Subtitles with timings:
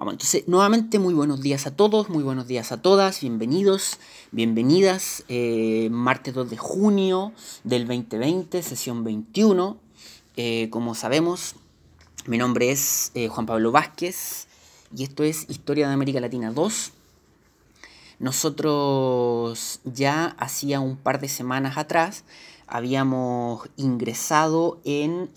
[0.00, 3.98] Entonces, nuevamente, muy buenos días a todos, muy buenos días a todas, bienvenidos,
[4.30, 5.24] bienvenidas.
[5.28, 7.32] Eh, martes 2 de junio
[7.64, 9.76] del 2020, sesión 21.
[10.36, 11.56] Eh, como sabemos,
[12.26, 14.46] mi nombre es eh, Juan Pablo Vázquez
[14.96, 16.92] y esto es Historia de América Latina 2.
[18.20, 22.22] Nosotros ya hacía un par de semanas atrás
[22.68, 25.30] habíamos ingresado en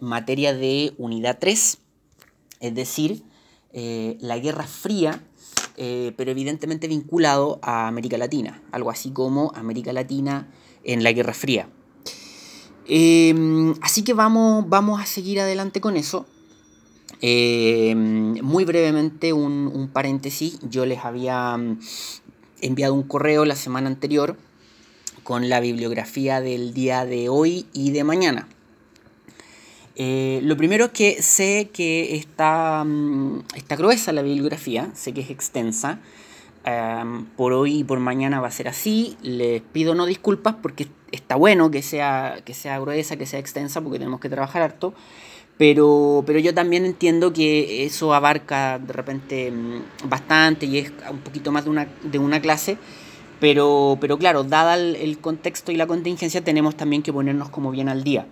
[0.00, 1.78] materia de unidad 3
[2.60, 3.22] es decir,
[3.72, 5.22] eh, la Guerra Fría,
[5.76, 10.48] eh, pero evidentemente vinculado a América Latina, algo así como América Latina
[10.84, 11.68] en la Guerra Fría.
[12.88, 16.26] Em, así que vamos, vamos a seguir adelante con eso.
[17.20, 21.78] Em, muy brevemente un, un, paréntesis, yo les había mm,
[22.62, 24.36] enviado un correo la semana anterior
[25.22, 28.48] con la bibliografía del día de hoy y de mañana.
[29.96, 35.22] Eh, lo primero es que sé que está, mm, está gruesa la bibliografía, sé que
[35.22, 36.00] es extensa.
[37.36, 39.16] por hoy y por mañana va a ser así.
[39.22, 43.80] Les pido no disculpas porque está bueno que sea, que sea gruesa, que sea extensa,
[43.80, 44.92] porque tenemos que trabajar harto.
[45.58, 51.18] Pero, pero yo también entiendo que eso abarca de repente mm, bastante y es un
[51.20, 52.78] poquito más de una, de una clase.
[53.40, 57.88] Pero, pero claro, dada el contexto y la contingencia, tenemos también que ponernos como bien
[57.88, 58.26] al día.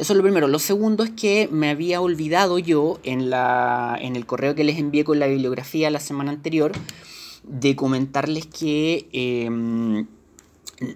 [0.00, 0.48] Eso es lo primero.
[0.48, 4.78] Lo segundo es que me había olvidado yo en, la, en el correo que les
[4.78, 6.72] envié con la bibliografía la semana anterior
[7.44, 9.06] de comentarles que...
[9.12, 10.06] Em,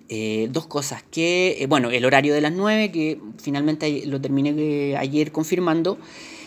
[0.09, 4.97] eh, dos cosas, que, eh, bueno, el horario de las 9, que finalmente lo terminé
[4.97, 5.99] ayer confirmando,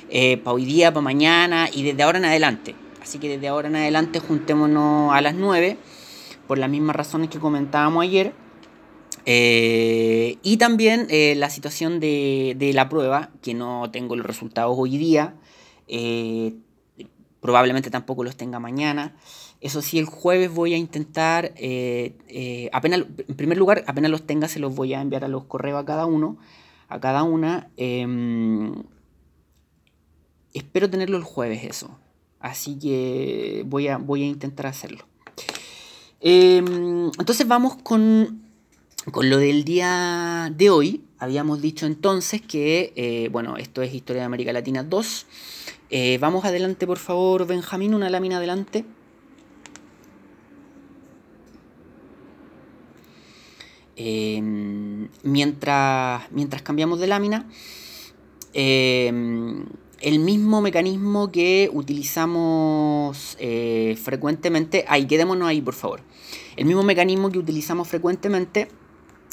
[0.09, 2.73] eh, para hoy día, para mañana y desde ahora en adelante.
[2.99, 5.77] Así que desde ahora en adelante juntémonos a las 9,
[6.47, 8.33] por las mismas razones que comentábamos ayer.
[9.29, 14.97] Eh, y también eh, la situación de, la prueba, que no tengo los resultados hoy
[14.97, 15.35] día,
[15.89, 16.55] eh,
[17.41, 19.17] probablemente tampoco los tenga mañana.
[19.59, 21.51] Eso sí, el jueves voy a intentar,
[22.71, 25.81] apenas, en primer lugar, apenas los tenga, se los voy a enviar a los correos
[25.81, 26.37] a cada uno,
[26.87, 27.69] a cada una.
[27.75, 28.75] Em,
[30.53, 31.99] espero tenerlo el jueves eso.
[32.39, 35.03] Así que voy a, voy a intentar hacerlo.
[36.21, 38.46] Em, entonces vamos con
[39.11, 44.23] con lo del día de hoy, habíamos dicho entonces que, eh, bueno, esto es Historia
[44.23, 45.25] de América Latina 2.
[45.89, 48.85] Eh, vamos adelante, por favor, Benjamín, una lámina adelante.
[53.95, 57.49] Em, mientras, mientras cambiamos de lámina,
[58.53, 59.65] em,
[60.01, 66.01] el mismo mecanismo que utilizamos eh, frecuentemente, ahí quedémonos ahí por favor,
[66.57, 68.67] el mismo mecanismo que utilizamos frecuentemente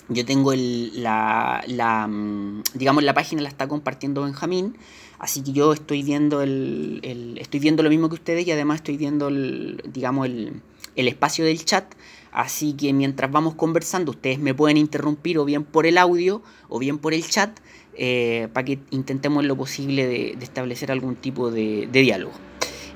[0.08, 4.76] yo tengo la, mm, digamos, la página la está compartiendo Benjamín,
[5.18, 8.96] así que yo estoy viendo el, estoy viendo lo mismo que ustedes y además estoy
[8.96, 10.62] viendo el, digamos, el,
[10.94, 11.94] espacio del chat.
[12.32, 16.80] Así que mientras vamos conversando, ustedes me pueden interrumpir o bien por el audio o
[16.80, 17.60] bien por el chat
[17.96, 22.32] eh, para que intentemos lo posible de, establecer algún tipo de, diálogo.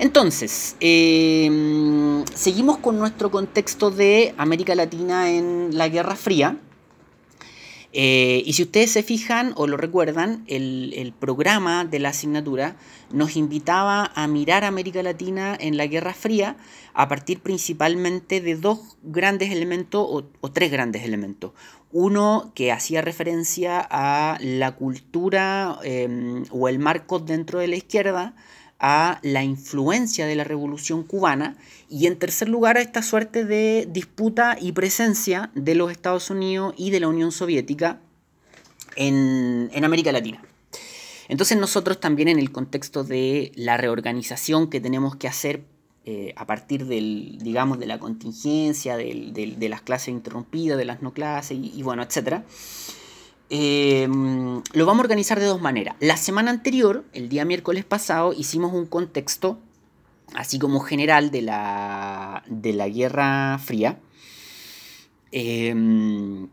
[0.01, 6.59] Entonces, eh, seguimos con nuestro contexto de América Latina en la Guerra Fría.
[8.01, 12.77] Eh, y si ustedes se fijan o lo recuerdan, el, programa de la asignatura
[13.11, 16.57] nos invitaba a mirar América Latina en la Guerra Fría
[16.95, 21.55] a partir principalmente de dos grandes elementos o, tres grandes elementos.
[21.91, 28.37] Uno que hacía referencia a la cultura em, o el marco dentro de la izquierda,
[28.79, 31.57] a la influencia de la revolución cubana
[31.91, 36.75] y en tercer lugar a esta suerte de disputa y presencia de los Estados Unidos
[36.77, 38.01] y de la Unión Soviética
[38.95, 40.43] en, América Latina.
[41.29, 45.65] Entonces nosotros también en el contexto de la reorganización que tenemos que hacer
[46.05, 51.13] eh, a partir del, digamos, de la contingencia, de las clases interrumpidas, de las no
[51.13, 52.45] clases y, y bueno, etcétera,
[53.51, 55.97] Em, lo vamos a organizar de dos maneras.
[56.01, 59.59] La semana anterior, el día miércoles pasado, hicimos un contexto,
[60.35, 63.99] así como general, de la, de la Guerra Fría,
[65.33, 66.49] em,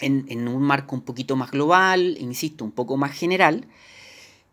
[0.00, 3.66] en, en, un marco un poquito más global, insisto, un poco más general.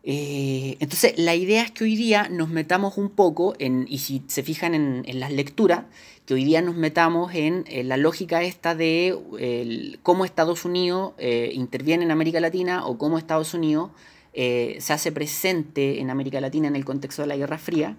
[0.08, 4.22] Eh, entonces, la idea es que hoy día nos metamos un poco, en, y si
[4.28, 5.84] se fijan en, las lecturas,
[6.26, 12.04] que hoy día nos metamos en, la lógica esta de cómo Estados Unidos eh, interviene
[12.04, 13.90] en América Latina o cómo Estados Unidos
[14.32, 17.96] eh, se hace presente en América Latina en el contexto de la Guerra Fría,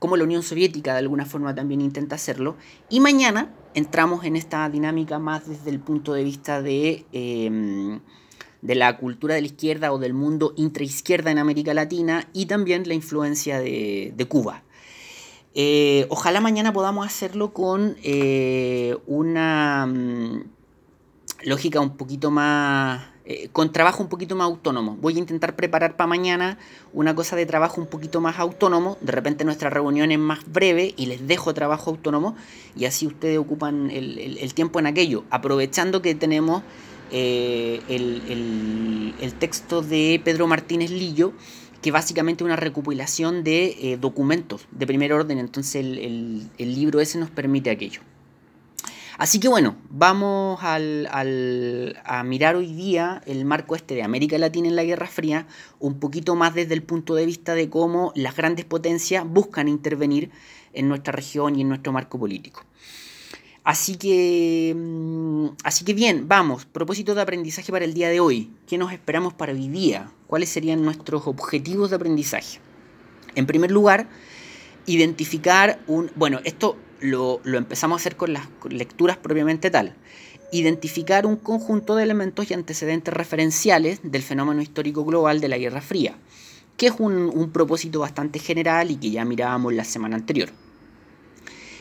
[0.00, 2.56] cómo la Unión Soviética de alguna forma también intenta hacerlo.
[2.88, 8.00] Y mañana entramos en esta dinámica más desde el punto de vista de, em,
[8.62, 12.86] de la cultura de la izquierda o del mundo intraizquierda en América Latina y también
[12.86, 14.62] la influencia de, Cuba.
[15.54, 20.42] Eh, ojalá mañana podamos hacerlo con eh, una mm,
[21.44, 24.96] lógica un poquito más eh, con trabajo un poquito más autónomo.
[25.00, 26.58] Voy a intentar preparar para mañana
[26.92, 28.98] una cosa de trabajo un poquito más autónomo.
[29.00, 32.36] De repente nuestra reunión es más breve y les dejo trabajo autónomo
[32.76, 36.62] y así ustedes ocupan el, tiempo en aquello, aprovechando que tenemos
[37.10, 41.32] eh, el, texto de Pedro Martínez Lillo
[41.82, 47.18] que básicamente es una recopilación de eh, documentos de primer orden, entonces el libro ese
[47.18, 48.00] nos permite aquello.
[49.18, 54.76] Así que bueno, vamos a mirar hoy día el marco este de América Latina en
[54.76, 55.46] la Guerra Fría,
[55.78, 60.30] un poquito más desde el punto de vista de cómo las grandes potencias buscan intervenir
[60.74, 62.64] en nuestra región y en nuestro marco político.
[63.66, 68.52] Así que, mm, así que bien, vamos, propósito de aprendizaje para el día de hoy.
[68.68, 70.08] ¿Qué nos esperamos para hoy día?
[70.28, 72.60] ¿Cuáles serían nuestros objetivos de aprendizaje?
[73.34, 74.06] En primer lugar,
[74.86, 76.12] identificar un...
[76.14, 79.96] Bueno, esto lo, empezamos a hacer con las lecturas propiamente tal.
[80.52, 85.80] Identificar un conjunto de elementos y antecedentes referenciales del fenómeno histórico global de la Guerra
[85.80, 86.16] Fría,
[86.76, 90.50] que es un, propósito bastante general y que ya mirábamos la semana anterior.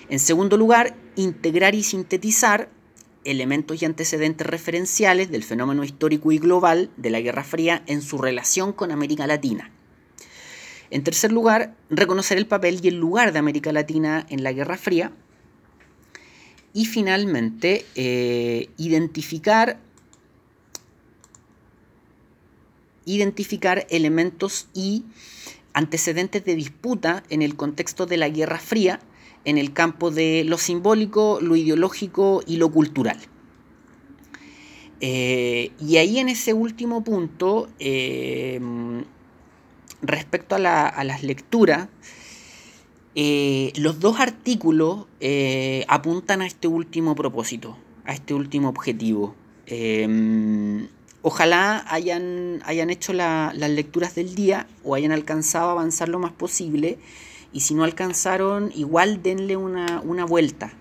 [0.10, 2.70] En segundo lugar, integrar y sintetizar
[3.24, 8.18] elementos y antecedentes referenciales del fenómeno histórico y global de la Guerra Fría en su
[8.18, 9.72] relación con América Latina.
[10.92, 14.78] En tercer lugar, reconocer el papel y el lugar de América Latina en la Guerra
[14.78, 15.12] Fría.
[16.74, 19.80] Y finalmente, eh, identificar,
[23.06, 25.06] identificar elementos y
[25.74, 29.00] antecedentes de disputa en el contexto de la Guerra Fría,
[29.46, 33.18] en el campo de lo simbólico, lo ideológico y lo cultural.
[35.02, 38.60] Eh, y ahí en ese último punto, eh,
[40.02, 41.90] respecto a, las lecturas,
[43.14, 45.06] eh, los dos artículos
[45.88, 49.36] apuntan a este último propósito, a este último objetivo.
[51.22, 56.98] Ojalá hayan hecho las lecturas del día o hayan alcanzado a avanzar lo más posible.
[57.56, 60.74] Y si no alcanzaron, igual denle una, vuelta.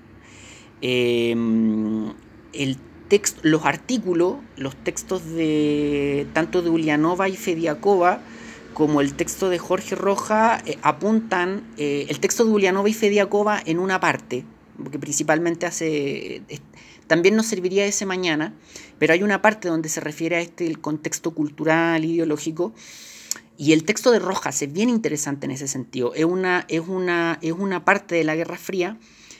[0.80, 2.12] Em,
[2.52, 8.22] el texto, los artículos, los textos de tanto de Ulianova y Fediakova,
[8.74, 13.62] como el texto de Jorge Roja eh, apuntan, eh, el texto de Ulianova y Fediakova
[13.64, 14.44] en una parte,
[14.76, 16.42] porque principalmente hace,
[17.06, 18.52] también nos serviría ese mañana,
[18.98, 22.74] pero hay una parte donde se refiere a este el contexto cultural, ideológico,
[23.56, 27.38] y el texto de Rojas es bien interesante en ese sentido, es una, es una,
[27.42, 28.98] es una parte de la Guerra Fría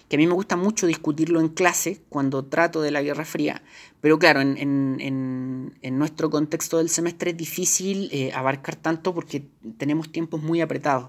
[0.09, 3.63] que a mí me gusta mucho discutirlo en clase cuando trato de la Guerra Fría,
[4.01, 9.45] pero claro, en, nuestro contexto del semestre es difícil eh, abarcar tanto porque
[9.79, 11.09] tenemos tiempos muy apretados.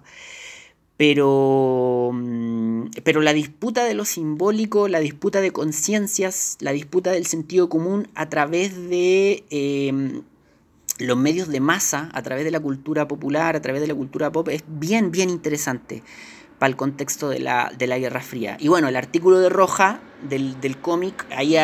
[0.98, 7.26] Pero, mm, pero la disputa de lo simbólico, la disputa de conciencias, la disputa del
[7.26, 10.22] sentido común a través de em,
[10.98, 14.32] los medios de masa, a través de la cultura popular, a través de la cultura
[14.32, 16.04] pop, es bien, bien interesante
[16.60, 18.58] para el contexto de la, Guerra Fría.
[18.60, 20.00] Y bueno, el artículo de Roja
[20.30, 21.56] del, cómic ahí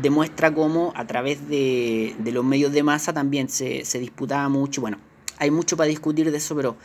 [0.00, 4.80] demuestra cómo a través de, los medios de masa también se, disputaba mucho.
[4.80, 4.98] Bueno,
[5.36, 6.76] hay mucho para discutir de eso, pero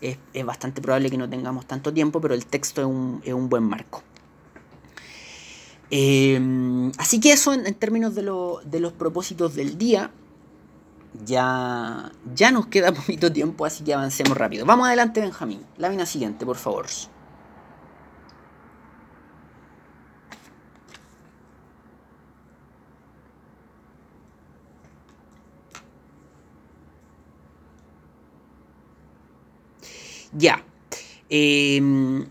[0.00, 2.80] es, bastante probable que no tengamos tanto tiempo, pero el texto
[3.24, 4.04] es un, buen marco.
[5.90, 6.40] Eh,
[6.98, 10.10] así que eso en, términos de, de los propósitos del día
[11.24, 14.66] ya, ya nos queda poquito tiempo, así que avancemos rápido.
[14.66, 15.64] Vamos adelante, Benjamín.
[15.76, 16.86] La mina siguiente, por favor.
[30.34, 30.64] Ya.
[31.28, 32.26] Em,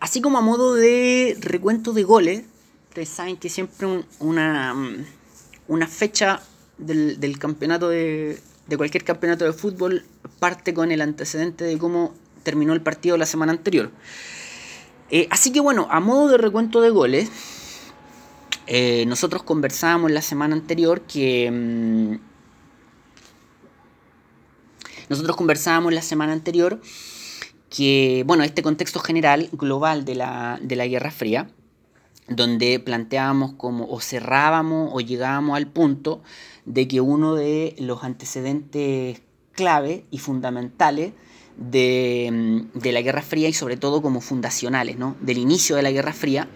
[0.00, 2.44] así como a modo de recuento de goles,
[2.88, 4.74] ustedes saben que siempre una,
[5.66, 6.42] una fecha
[6.78, 8.40] del, campeonato de,
[8.76, 10.04] cualquier campeonato de fútbol
[10.38, 13.90] parte con el antecedente de cómo terminó el partido la semana anterior.
[15.10, 17.30] Eh, así que bueno, a modo de recuento de goles,
[18.66, 21.50] eh, nosotros conversábamos la semana anterior que...
[21.50, 22.28] Mm,
[25.08, 26.82] nosotros conversábamos la semana anterior
[27.70, 31.50] que, bueno, este contexto general, global de la, de la Guerra Fría,
[32.28, 36.22] donde planteábamos como o cerrábamos o llegábamos al punto
[36.64, 41.12] de que uno de los antecedentes clave y fundamentales
[41.56, 45.16] de, la Guerra Fría y sobre todo como fundacionales, ¿no?
[45.20, 46.48] del inicio de la Guerra Fría,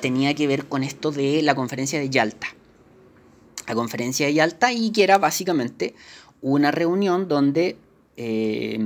[0.00, 2.48] tenía que ver con esto de la conferencia de Yalta.
[3.66, 5.94] la conferencia de Yalta, y que era básicamente
[6.42, 7.78] una reunión donde
[8.16, 8.78] eh,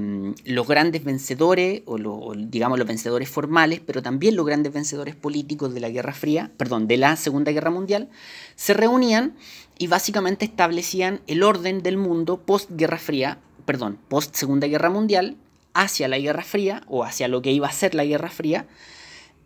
[0.44, 5.80] los grandes vencedores, o, digamos los vencedores formales, pero también los grandes vencedores políticos de
[5.80, 8.08] la Guerra Fría, perdón, de la Segunda Guerra Mundial,
[8.56, 9.34] se reunían
[9.78, 15.36] y básicamente establecían el orden del mundo post Guerra Fría, perdón, post Segunda Guerra Mundial,
[15.74, 18.66] hacia la Guerra Fría, o hacia lo que iba a ser la Guerra Fría,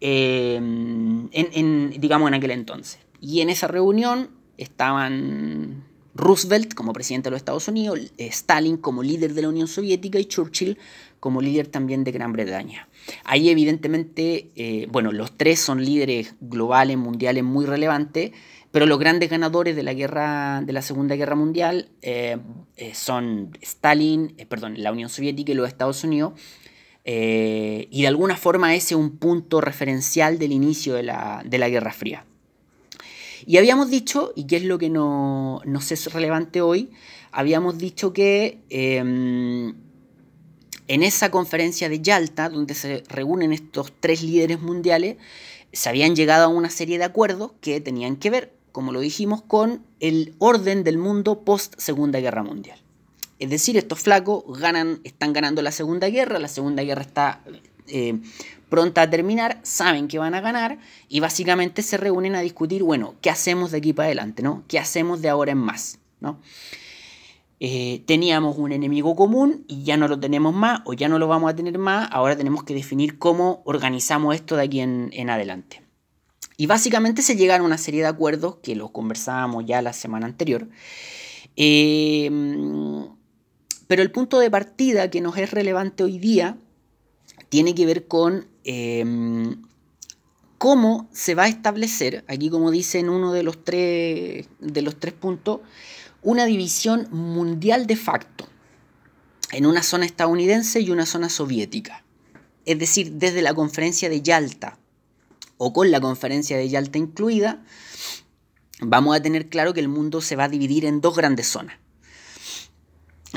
[0.00, 3.00] eh, en, digamos en aquel entonces.
[3.20, 9.02] Y en esa reunión estaban Roosevelt como presidente de los Estados Unidos, eh, Stalin como
[9.02, 10.78] líder de la Unión Soviética y Churchill
[11.20, 12.88] como líder también de Gran Bretaña.
[13.24, 18.32] Ahí evidentemente, eh, bueno, los tres son líderes globales, mundiales muy relevantes,
[18.70, 22.38] pero los grandes ganadores de la guerra, de la Segunda Guerra Mundial eh,
[22.94, 26.32] son Stalin, perdón, la Unión Soviética y los Estados Unidos.
[27.04, 31.68] y de alguna forma ese es un punto referencial del inicio de la, de la
[31.68, 32.24] Guerra Fría.
[33.46, 36.90] Y habíamos dicho, y que es lo que no, nos es relevante hoy,
[37.30, 39.74] habíamos dicho que em,
[40.88, 45.16] en esa conferencia de Yalta, donde se reúnen estos tres líderes mundiales,
[45.72, 49.42] se habían llegado a una serie de acuerdos que tenían que ver, como lo dijimos,
[49.42, 52.78] con el orden del mundo post Segunda Guerra Mundial.
[53.38, 57.42] Es decir, estos flacos ganan, están ganando la Segunda Guerra, la Segunda Guerra está
[57.88, 58.20] eh,
[58.72, 63.16] pronta a terminar, saben que van a ganar y básicamente se reúnen a discutir, bueno,
[63.20, 64.42] ¿qué hacemos de aquí para adelante?
[64.42, 64.64] ¿no?
[64.66, 65.98] ¿Qué hacemos de ahora en más?
[66.20, 66.40] ¿no?
[67.60, 71.28] Eh, teníamos un enemigo común y ya no lo tenemos más o ya no lo
[71.28, 75.82] vamos a tener más, ahora tenemos que definir cómo organizamos esto de aquí en, adelante.
[76.56, 80.24] Y básicamente se llegaron a una serie de acuerdos que los conversábamos ya la semana
[80.24, 80.66] anterior.
[81.56, 82.30] Eh,
[83.86, 86.56] pero el punto de partida que nos es relevante hoy día
[87.50, 89.62] tiene que ver con Em,
[90.58, 94.98] cómo se va a establecer, aquí como dice en uno de los tres, de los
[95.00, 95.60] tres puntos,
[96.22, 98.46] una división mundial de facto
[99.50, 102.04] en una zona estadounidense y una zona soviética.
[102.64, 104.78] Es decir, desde la conferencia de Yalta
[105.58, 107.64] o con la conferencia de Yalta incluida,
[108.80, 111.76] vamos a tener claro que el mundo se va a dividir en dos grandes zonas.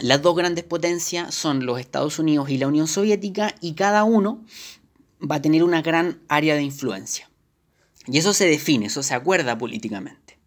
[0.01, 4.43] Las dos grandes potencias son los Estados Unidos y la Unión Soviética y cada uno
[5.19, 7.29] va a tener una gran área de influencia.
[8.07, 10.37] Y eso se define, eso se acuerda políticamente.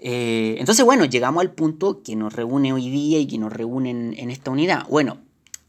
[0.00, 3.90] Eh, entonces, bueno, llegamos al punto que nos reúne hoy día y que nos reúne
[3.90, 4.86] en, esta unidad.
[4.88, 5.18] Bueno,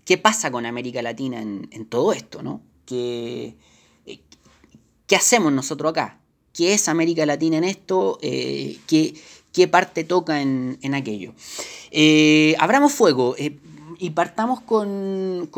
[0.05, 2.43] ¿qué pasa con América Latina en, todo esto?
[2.43, 2.61] ¿no?
[2.85, 3.55] ¿Qué,
[4.05, 4.19] eh,
[5.07, 6.19] ¿Qué, hacemos nosotros acá?
[6.53, 8.19] ¿Qué es América Latina en esto?
[8.21, 9.15] Eh, ¿qué,
[9.53, 11.33] ¿qué, parte toca en, en aquello?
[12.59, 13.35] abramos fuego
[13.99, 15.49] y partamos con,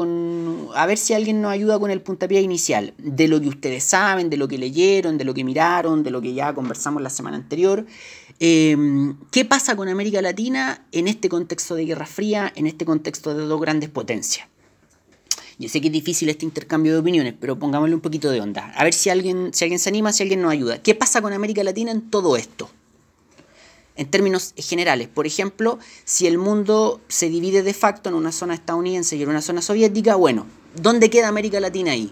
[0.75, 4.31] a ver si alguien nos ayuda con el puntapié inicial, de lo que ustedes saben,
[4.31, 7.37] de lo que leyeron, de lo que miraron, de lo que ya conversamos la semana
[7.37, 7.85] anterior.
[8.39, 13.35] Em, ¿Qué pasa con América Latina en este contexto de Guerra Fría, en este contexto
[13.35, 14.47] de dos grandes potencias?
[15.59, 18.73] Yo sé que es difícil este intercambio de opiniones, pero pongámosle un poquito de onda.
[18.75, 20.81] A ver si alguien, si alguien se anima, si alguien nos ayuda.
[20.81, 22.71] ¿Qué pasa con América Latina en todo esto?
[24.01, 25.09] En términos generales.
[25.09, 29.29] Por ejemplo, si el mundo se divide de facto en una zona estadounidense y en
[29.29, 30.47] una zona soviética, bueno,
[30.81, 32.11] ¿dónde queda América Latina ahí?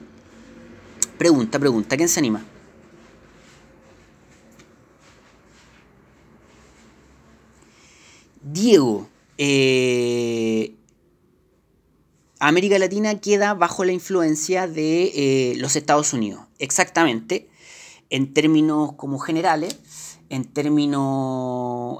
[1.17, 2.45] Pregunta, pregunta, ¿quién se anima?
[8.43, 10.75] Diego, eh,
[12.39, 16.41] América Latina queda bajo la influencia de eh, los Estados Unidos.
[16.59, 17.49] Exactamente,
[18.11, 19.79] en términos como generales,
[20.29, 21.99] en términos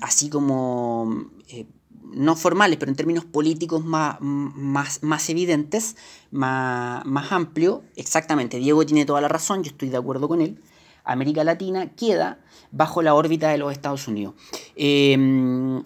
[0.00, 1.66] así como eh,
[2.12, 5.96] no formales, pero en términos políticos más, más, más evidentes,
[6.30, 10.60] más, más amplio, exactamente, Diego tiene toda la razón, yo estoy de acuerdo con él,
[11.04, 12.40] América Latina queda
[12.72, 14.34] bajo la órbita de los Estados Unidos.
[14.76, 15.16] Eh,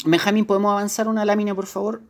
[0.05, 2.03] Benjamín, ¿podemos avanzar una lámina, por favor?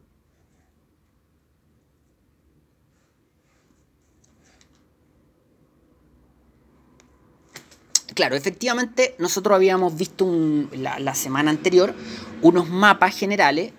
[8.14, 10.26] Claro, efectivamente nosotros habíamos visto
[10.72, 11.94] la, semana anterior
[12.42, 13.72] unos mapas generales.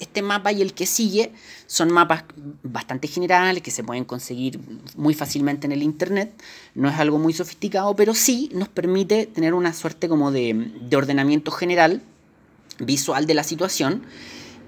[0.00, 1.32] Este mapa y el que sigue
[1.66, 2.24] son mapas
[2.62, 4.58] bastante generales que se pueden conseguir
[4.96, 6.32] muy fácilmente en el Internet.
[6.74, 11.50] No es algo muy sofisticado, pero sí nos permite tener una suerte como de, ordenamiento
[11.50, 12.00] general,
[12.78, 14.02] visual de la situación.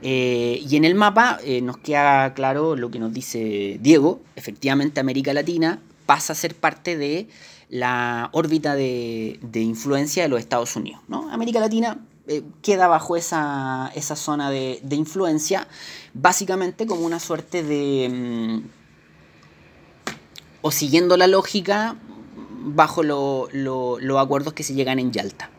[0.03, 4.21] Eh, y en el mapa eh, nos queda claro lo que nos dice Diego.
[4.37, 7.29] Efectivamente, América Latina pasa a ser parte de
[7.69, 11.01] la órbita de, influencia de los Estados Unidos.
[11.09, 11.31] ¿no?
[11.31, 15.67] América Latina eh, queda bajo esa, zona de, influencia,
[16.15, 18.09] básicamente como una suerte de...
[18.09, 18.69] Mm,
[20.63, 21.97] o siguiendo la lógica,
[22.65, 25.51] bajo los acuerdos que se llegan en Yalta.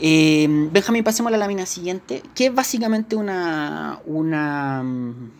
[0.00, 5.30] Eh, Benjamín, pasemos a la lámina siguiente, que es básicamente una, una, mm,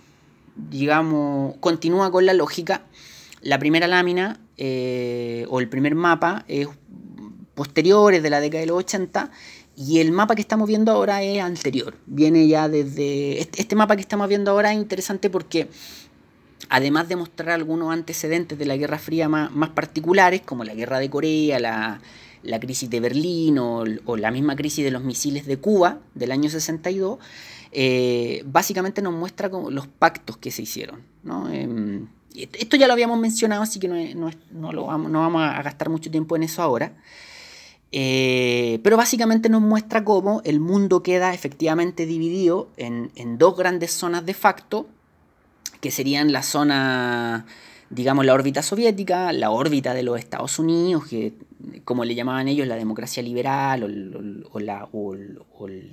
[0.71, 2.83] digamos, continúa con la lógica.
[3.41, 6.69] La primera lámina, eh, o el primer mapa, es
[7.55, 9.31] posterior, es de la década de los 80,
[9.77, 11.95] y el mapa que estamos viendo ahora es anterior.
[12.07, 13.41] Viene ya desde...
[13.41, 15.69] Este, este mapa que estamos viendo ahora es interesante porque
[16.69, 21.09] además de mostrar algunos antecedentes de la Guerra Fría más, particulares, como la Guerra de
[21.09, 22.01] Corea, la,
[22.61, 23.85] crisis de Berlín o,
[24.17, 27.19] la misma crisis de los misiles de Cuba del año 62,
[27.71, 31.03] eh, básicamente nos muestra los pactos que se hicieron.
[31.53, 32.09] Em,
[32.53, 36.11] esto ya lo habíamos mencionado, así que no, lo vamos, no vamos a gastar mucho
[36.11, 36.93] tiempo en eso ahora.
[37.91, 43.93] Eh, pero básicamente nos muestra cómo el mundo queda efectivamente dividido en, en dos grandes
[43.93, 44.87] zonas de facto,
[45.81, 47.47] que serían la zona
[47.91, 51.35] digamos, la órbita soviética, la órbita de los Estados Unidos, que
[51.85, 53.83] como le llamaban ellos, la democracia liberal
[54.53, 54.89] o, la,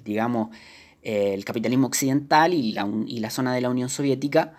[0.03, 0.49] digamos,
[1.01, 4.53] el capitalismo occidental y la, y la, zona de la Unión Soviética.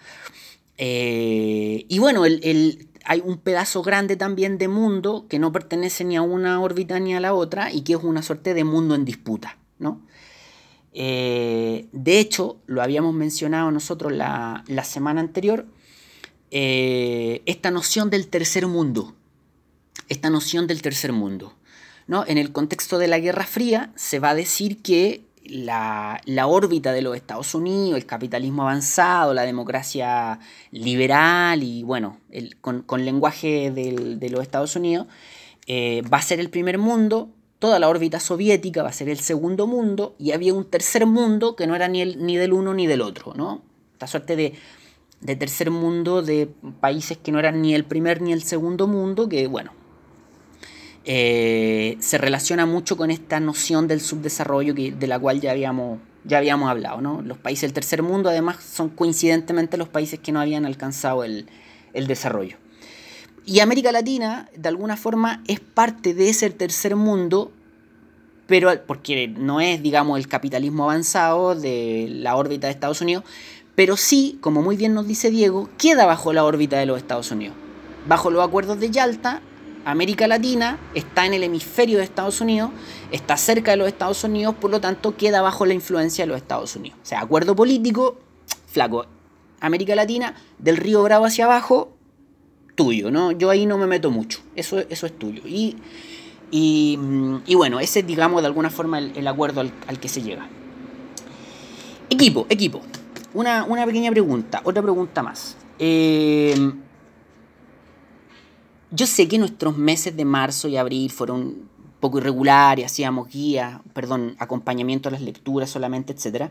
[0.79, 6.17] Eh, y bueno, el, hay un pedazo grande también de mundo que no pertenece ni
[6.17, 9.05] a una órbita ni a la otra y que es una suerte de mundo en
[9.05, 10.01] disputa, ¿no?
[10.93, 15.67] Eh, de hecho, lo habíamos mencionado nosotros la, la semana anterior,
[16.51, 19.15] eh, esta noción del tercer mundo.
[20.09, 21.55] Esta noción del tercer mundo.
[22.07, 22.25] ¿no?
[22.27, 27.03] En el contexto de la Guerra Fría se va a decir que la, órbita de
[27.03, 30.39] los Estados Unidos, el capitalismo avanzado, la democracia
[30.71, 32.19] liberal y bueno,
[32.61, 35.07] con, lenguaje de los Estados Unidos,
[35.67, 39.19] eh, va a ser el primer mundo, toda la órbita soviética va a ser el
[39.19, 42.75] segundo mundo y había un tercer mundo que no era ni, el, ni del uno
[42.75, 43.63] ni del otro, ¿no?
[43.95, 44.55] Esta suerte de
[45.21, 46.49] de tercer mundo, de
[46.81, 49.73] países que no eran ni el primer ni el segundo mundo, que bueno,
[51.09, 56.01] eh, se relaciona mucho con esta noción del subdesarrollo que, de la cual ya habíamos,
[56.25, 57.01] ya habíamos hablado.
[57.01, 57.23] ¿no?
[57.23, 61.47] Los países del tercer mundo además son coincidentemente los países que no habían alcanzado el,
[61.95, 62.57] el desarrollo.
[63.45, 67.53] Y América Latina, de alguna forma, es parte de ese tercer mundo,
[68.49, 73.23] pero porque no es, digamos, el capitalismo avanzado de la órbita de Estados Unidos,
[73.77, 77.31] pero sí, como muy bien nos dice Diego, queda bajo la órbita de los Estados
[77.31, 77.55] Unidos.
[78.09, 79.43] Bajo los acuerdos de Yalta,
[79.87, 82.71] América Latina está en el hemisferio de Estados Unidos,
[83.13, 86.37] está cerca de los Estados Unidos, por lo tanto queda bajo la influencia de los
[86.37, 86.99] Estados Unidos.
[87.03, 88.19] O sea, acuerdo político,
[88.67, 89.07] flaco.
[89.61, 91.97] América Latina, del río Bravo hacia abajo,
[92.75, 93.31] tuyo, ¿no?
[93.33, 95.43] Yo ahí no me meto mucho, eso, eso es tuyo.
[95.47, 95.77] Y,
[96.51, 100.47] y, bueno, ese es, digamos, de alguna forma el, acuerdo al, al que se llega.
[102.11, 102.83] Equipo, equipo
[103.37, 105.57] una, pequeña pregunta, otra pregunta más.
[105.79, 106.55] Eh,
[108.97, 111.69] yo sé que nuestros meses de marzo y abril fueron
[112.01, 116.51] poco irregulares, hacíamos guías, perdón, acompañamiento a las lecturas solamente, etc.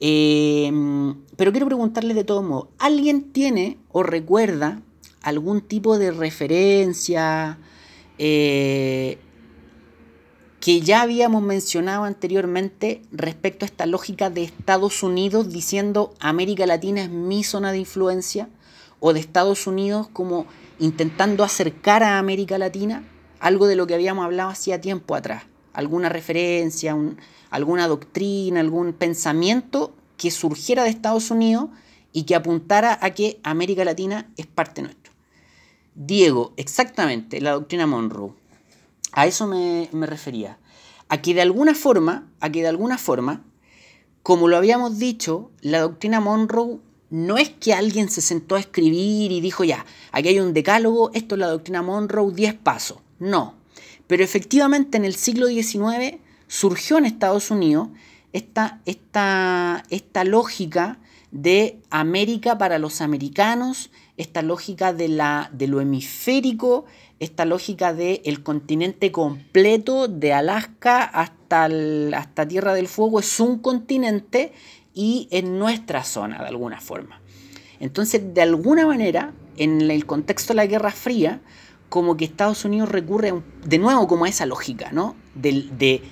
[0.00, 0.72] Eh,
[1.36, 4.82] pero quiero preguntarle de todo modo, ¿alguien tiene o recuerda
[5.22, 7.58] algún tipo de referencia
[8.18, 9.18] eh,
[10.60, 17.02] que ya habíamos mencionado anteriormente respecto a esta lógica de Estados Unidos diciendo América Latina
[17.02, 18.48] es mi zona de influencia
[19.00, 20.46] o de Estados Unidos como
[20.80, 23.04] intentando acercar a América Latina,
[23.38, 26.96] algo de lo que habíamos hablado hacía tiempo atrás, alguna referencia,
[27.50, 31.68] alguna doctrina, algún pensamiento que surgiera de Estados Unidos
[32.12, 35.12] y que apuntara a que América Latina es parte nuestra.
[35.94, 38.32] Diego, exactamente, la doctrina Monroe.
[39.12, 40.58] A eso me, refería.
[41.08, 43.44] A que de alguna forma, a que de alguna forma,
[44.22, 46.78] como lo habíamos dicho, la doctrina Monroe
[47.10, 51.10] no es que alguien se sentó a escribir y dijo ya, aquí hay un decálogo,
[51.12, 52.98] esto es la doctrina Monroe, 10 pasos.
[53.18, 53.54] No.
[54.06, 57.88] Pero efectivamente en el siglo XIX surgió en Estados Unidos
[58.32, 60.98] esta, esta, esta lógica
[61.30, 66.86] de América para los americanos, esta lógica de, la, de lo hemisférico,
[67.20, 71.68] esta lógica de el continente completo, de Alaska hasta,
[72.16, 74.52] hasta Tierra del Fuego, es un continente
[74.94, 77.20] y en nuestra zona, de alguna forma.
[77.78, 81.40] Entonces, de alguna manera, en el contexto de la Guerra Fría,
[81.88, 85.16] como que Estados Unidos recurre de nuevo como a esa lógica, ¿no?
[85.34, 86.02] De, de,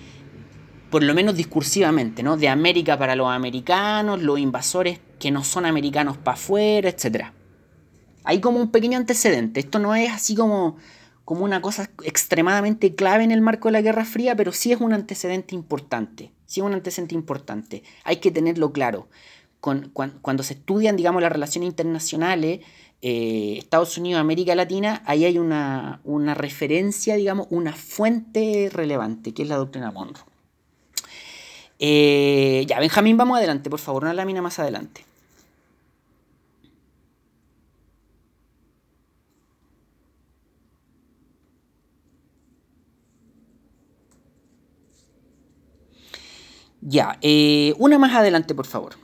[0.91, 2.37] por lo menos discursivamente, ¿no?
[2.37, 7.27] De América para los americanos, los invasores que no son americanos para afuera, etc.
[8.25, 9.61] Hay como un pequeño antecedente.
[9.61, 10.77] Esto no es así como
[11.29, 14.81] como una cosa extremadamente clave en el marco de la Guerra Fría, pero sí es
[14.81, 16.33] un antecedente importante.
[16.47, 17.83] Sí es un antecedente importante.
[18.05, 19.09] Hay que tenerlo claro.
[19.61, 22.61] cuando se estudian, digamos, las relaciones internacionales,
[23.03, 26.01] eh, Estados Unidos, América Latina, ahí hay una,
[26.35, 30.25] referencia, digamos, una fuente relevante, que es la doctrina Monroe.
[31.79, 35.05] Eh, ya, Benjamín, vamos adelante, por favor, una lámina más adelante.
[46.81, 48.95] Ya, eh, una más adelante, por favor.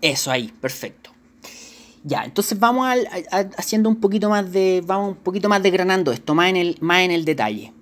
[0.00, 1.10] Eso ahí, perfecto.
[2.02, 2.86] Ya, entonces vamos
[3.56, 4.82] haciendo un poquito más de.
[4.86, 7.72] Vamos un poquito más desgranando esto, más en el, más en el detalle.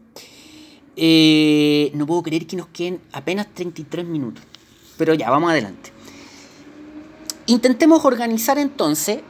[0.95, 4.45] Eh, no puedo creer que nos queden apenas 33 minutos.
[4.97, 5.91] Pero ya, vamos adelante.
[7.47, 9.23] Intentemos organizar entonces,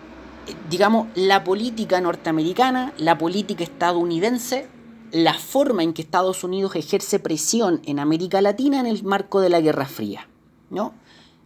[0.68, 4.68] digamos, la política norteamericana, la política estadounidense,
[5.12, 9.50] la forma en que Estados Unidos ejerce presión en América Latina en el marco de
[9.50, 10.28] la Guerra Fría.
[10.70, 10.94] ¿no?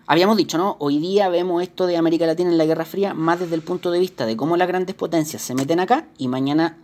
[0.06, 0.76] Habíamos dicho, ¿no?
[0.78, 3.90] Hoy día vemos esto de América Latina en la Guerra Fría más desde el punto
[3.90, 6.78] de vista de cómo las grandes potencias se meten acá y mañana,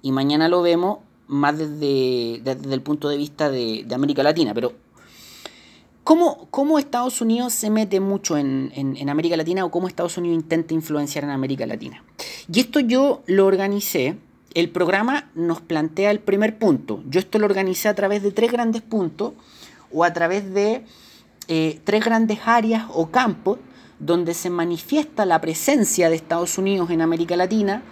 [0.00, 4.54] y mañana lo vemos más desde, desde el punto de vista de, América Latina.
[4.54, 4.72] Pero,
[6.06, 10.36] ¿cómo, ¿cómo, Estados Unidos se mete mucho en, en, América Latina o cómo Estados Unidos
[10.36, 12.04] intenta influenciar en América Latina?
[12.50, 14.16] Y esto yo lo organicé.
[14.54, 17.02] El programa nos plantea el primer punto.
[17.10, 19.32] Yo esto lo organicé a través de tres grandes puntos
[19.92, 20.84] o a través de
[21.48, 23.58] eh, tres grandes áreas o campos
[23.98, 27.82] donde se manifiesta la presencia de Estados Unidos en América Latina,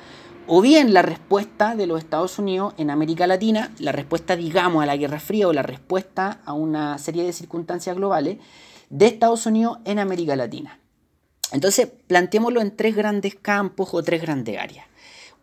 [0.47, 4.87] o bien la respuesta de los Estados Unidos en América Latina, la respuesta, digamos, a
[4.87, 8.39] la Guerra Fría o la respuesta a una serie de circunstancias globales
[8.91, 10.79] de Estados Unidos en América Latina.
[11.53, 14.87] Entonces, planteémoslo en tres grandes campos o tres grandes áreas.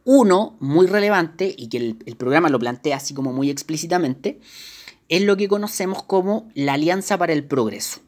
[0.03, 4.39] Uno, muy relevante, y que el, programa lo plantea así como muy explícitamente,
[5.09, 8.01] es lo que conocemos como la Alianza para el Progreso.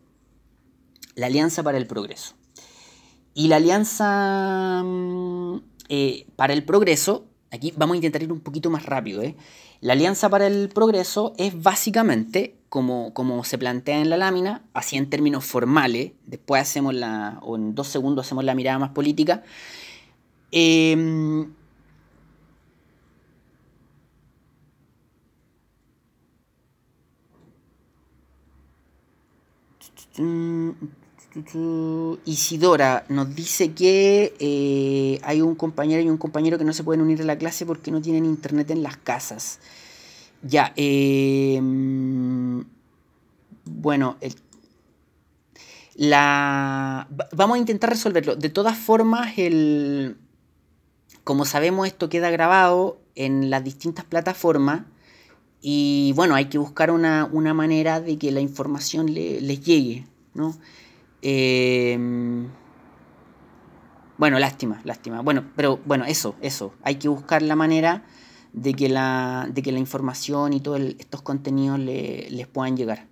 [1.16, 2.36] La Alianza para el Progreso.
[3.36, 8.70] Y la Alianza mm, eh, para el Progreso, aquí vamos a intentar ir un poquito
[8.70, 9.22] más rápido.
[9.22, 9.36] ¿eh?
[9.82, 14.98] La Alianza para el Progreso es básicamente, como, como se plantea en la lámina, así
[14.98, 19.44] en términos formales, después hacemos la, o en dos segundos hacemos la mirada más política,
[30.18, 30.74] Mm,
[32.26, 37.02] Isidora nos dice que eh, hay un compañero y un compañero que no se pueden
[37.02, 39.60] unir a la clase porque no tienen internet en las casas.
[40.44, 41.60] Ya, eh,
[43.66, 44.18] bueno,
[45.96, 48.36] la, vamos a intentar resolverlo.
[48.36, 50.18] De todas formas, el,
[51.24, 54.84] como sabemos, esto queda grabado en las distintas plataformas.
[55.62, 60.56] Y bueno, hay que buscar una, manera de que la información les llegue, ¿no?
[61.26, 62.50] Em,
[64.18, 65.22] bueno, lástima, lástima.
[65.22, 66.74] Bueno, pero bueno, eso, eso.
[66.84, 68.04] Hay que buscar la manera
[68.52, 73.08] de que la, de que la información y todos estos contenidos les puedan llegar.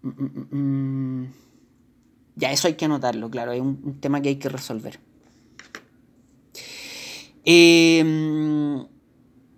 [0.00, 1.32] Mm, mm, mm,
[2.36, 4.98] ya, eso hay que anotarlo, claro, es un, tema que hay que resolver.
[7.44, 8.02] Eh,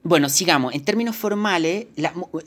[0.02, 0.74] bueno, sigamos.
[0.74, 1.86] En términos formales,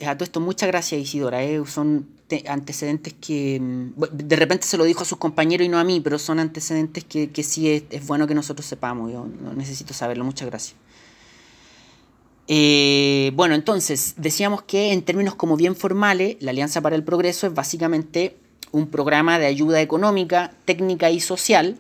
[0.06, 1.42] a todo esto, muchas gracias Isidora.
[1.42, 5.80] Eh, son antecedentes que mm, de repente se lo dijo a sus compañeros y no
[5.80, 9.12] a mí, pero son antecedentes que, sí es, bueno que nosotros sepamos.
[9.12, 10.24] Yo no necesito saberlo.
[10.24, 10.76] Muchas gracias.
[12.48, 17.46] Eh, bueno, entonces, decíamos que en términos como bien formales, la Alianza para el Progreso
[17.48, 18.38] es básicamente
[18.72, 21.78] un programa de ayuda económica, técnica y social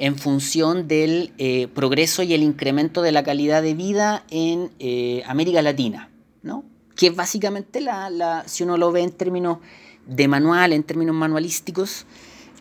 [0.00, 5.22] en función del eh, progreso y el incremento de la calidad de vida en eh,
[5.26, 6.10] América Latina,
[6.42, 6.64] ¿no?
[6.96, 9.58] Que es básicamente la, si uno lo ve en términos
[10.06, 12.06] de manual, en términos manualísticos,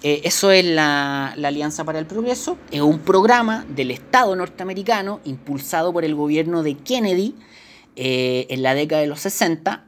[0.02, 5.92] eh, eso es la, Alianza para el Progreso, es un programa del Estado norteamericano impulsado
[5.92, 7.36] por el gobierno de Kennedy
[8.02, 9.86] en la década de los 60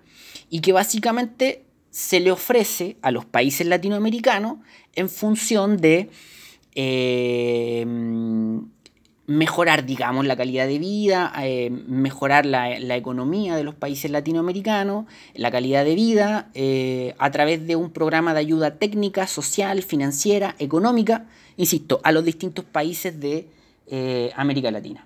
[0.49, 4.57] y que básicamente se le ofrece a los países latinoamericanos
[4.95, 6.09] en función de
[6.73, 7.85] eh,
[9.27, 15.05] mejorar, digamos, la calidad de vida, eh, mejorar la, economía de los países latinoamericanos,
[15.35, 20.55] la calidad de vida, eh, a través de un programa de ayuda técnica, social, financiera,
[20.59, 23.47] económica, insisto, a los distintos países de
[24.35, 25.05] América Latina.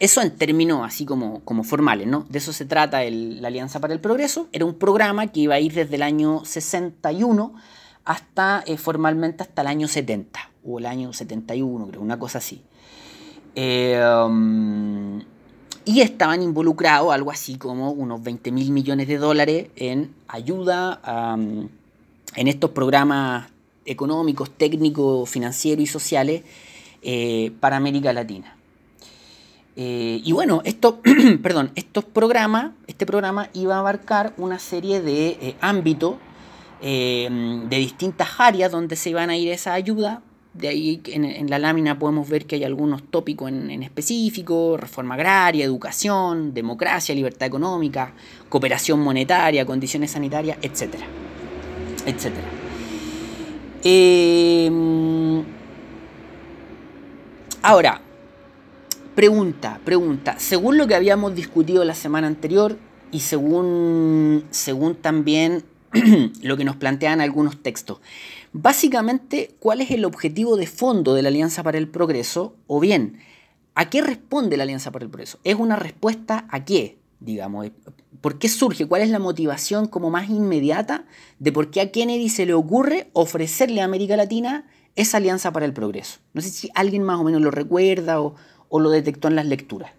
[0.00, 2.26] Eso en términos así como, como formales, ¿no?
[2.28, 4.48] De eso se trata la Alianza para el Progreso.
[4.50, 7.54] Era un programa que iba a ir desde el año 61
[8.04, 12.62] hasta formalmente hasta el año 70 o el año 71, creo, una cosa así.
[13.56, 15.20] Eh, um,
[15.84, 21.00] y estaban involucrados algo así como unos 20 mil millones de dólares en ayuda
[22.36, 23.48] en estos programas
[23.84, 26.42] económicos, técnicos, financieros y sociales
[27.02, 28.56] eh, para América Latina.
[29.76, 31.00] Eh, y bueno, esto,
[31.42, 36.16] perdón, estos programas, este programa iba a abarcar una serie de ámbitos
[36.80, 40.22] de distintas áreas donde se iban a ir esa ayuda
[40.54, 45.64] de ahí en, la lámina podemos ver que hay algunos tópicos en, específico, reforma agraria,
[45.64, 48.12] educación, democracia, libertad económica,
[48.48, 51.06] cooperación monetaria, condiciones sanitarias, etcétera.
[52.06, 52.46] etcétera.
[53.82, 55.44] Em,
[57.60, 58.00] ahora,
[59.16, 60.36] pregunta, pregunta.
[60.38, 62.78] Según lo que habíamos discutido la semana anterior
[63.10, 65.64] y según, según también
[66.42, 67.98] lo que nos plantean algunos textos,
[68.56, 72.54] Básicamente, ¿cuál es el objetivo de fondo de la Alianza para el Progreso?
[72.68, 73.18] O bien,
[73.74, 75.40] ¿a qué responde la Alianza para el Progreso?
[75.42, 77.00] ¿Es una respuesta a qué?
[77.18, 77.72] Digamos,
[78.20, 78.86] ¿por qué surge?
[78.86, 81.04] ¿Cuál es la motivación como más inmediata
[81.40, 85.66] de por qué a Kennedy se le ocurre ofrecerle a América Latina esa Alianza para
[85.66, 86.20] el Progreso?
[86.32, 88.36] No sé si alguien más o menos lo recuerda o,
[88.68, 89.90] o lo detectó en las lecturas.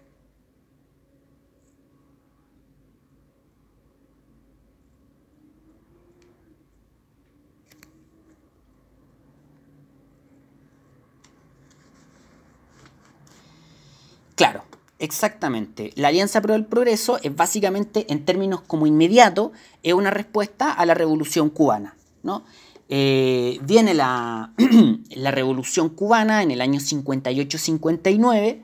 [14.36, 14.64] Claro,
[14.98, 15.92] exactamente.
[15.96, 20.86] La Alianza Pro del Progreso es básicamente, en términos como inmediato, es una respuesta a
[20.86, 21.96] la Revolución Cubana.
[22.22, 22.44] ¿no?
[22.88, 24.52] Eh, viene la,
[25.10, 28.62] la, Revolución Cubana en el año 58-59.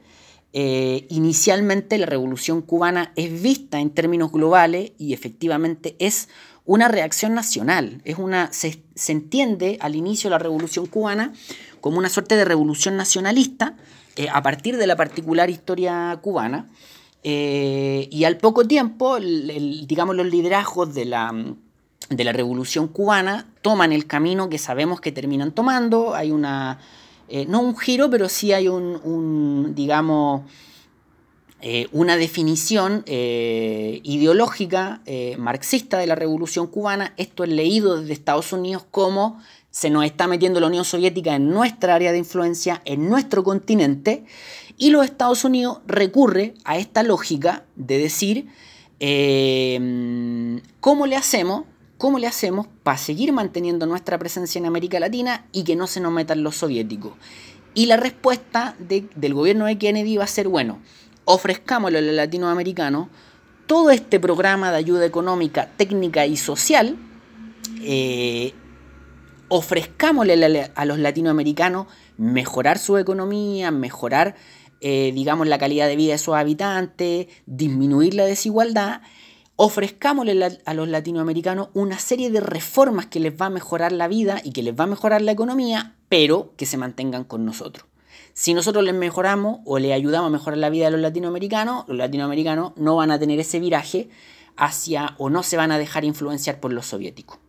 [0.54, 6.28] Eh, inicialmente la Revolución Cubana es vista en términos globales y efectivamente es
[6.64, 8.00] una reacción nacional.
[8.04, 11.32] Es una, se, se entiende al inicio de la Revolución Cubana
[11.80, 13.76] como una suerte de revolución nacionalista
[14.16, 16.68] eh, a partir de la particular historia cubana.
[17.24, 21.32] Eh, y al poco tiempo, digamos, los liderazgos de la,
[22.10, 26.14] de la revolución cubana toman el camino que sabemos que terminan tomando.
[26.14, 26.80] Hay una,
[27.28, 30.42] eh, no un giro, pero sí hay un, digamos,
[31.92, 35.00] una definición ideológica
[35.38, 37.14] marxista de la revolución cubana.
[37.16, 39.40] Esto es leído desde Estados Unidos como
[39.72, 44.24] se nos está metiendo la Unión Soviética en nuestra área de influencia, en nuestro continente,
[44.76, 48.48] y los Estados Unidos recurre a esta lógica de decir,
[49.00, 51.64] em, ¿cómo le hacemos?
[51.96, 56.00] ¿Cómo le hacemos para seguir manteniendo nuestra presencia en América Latina y que no se
[56.00, 57.14] nos metan los soviéticos?
[57.74, 60.80] Y la respuesta del gobierno de Kennedy va a ser, bueno,
[61.24, 63.08] ofrezcámosle a los latinoamericanos
[63.66, 66.98] todo este programa de ayuda económica, técnica y social
[67.80, 68.52] eh,
[69.54, 71.86] ofrezcámosle a los latinoamericanos
[72.16, 74.34] mejorar su economía, mejorar,
[74.80, 79.02] eh, digamos, la calidad de vida de sus habitantes, disminuir la desigualdad,
[79.56, 84.40] ofrezcámosle a los latinoamericanos una serie de reformas que les va a mejorar la vida
[84.42, 87.84] y que les va a mejorar la economía, pero que se mantengan con nosotros.
[88.32, 91.98] Si nosotros les mejoramos o les ayudamos a mejorar la vida de los latinoamericanos, los
[91.98, 94.08] latinoamericanos no van a tener ese viraje
[94.56, 97.41] hacia o no se van a dejar influenciar por los soviéticos.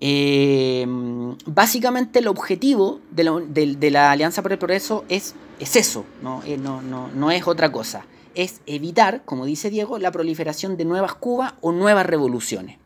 [0.00, 6.04] Em, básicamente el objetivo de la, Alianza por el Progreso es, es eso,
[6.44, 6.82] eh, ¿no?
[6.82, 8.06] no, es otra cosa.
[8.34, 12.78] Es evitar, como dice Diego, la proliferación de nuevas Cubas o nuevas revoluciones.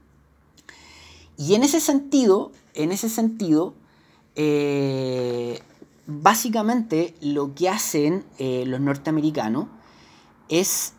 [1.37, 3.75] Y en ese sentido, en ese sentido,
[4.35, 5.61] eh,
[6.07, 9.67] básicamente lo que hacen eh, los norteamericanos
[10.49, 10.95] es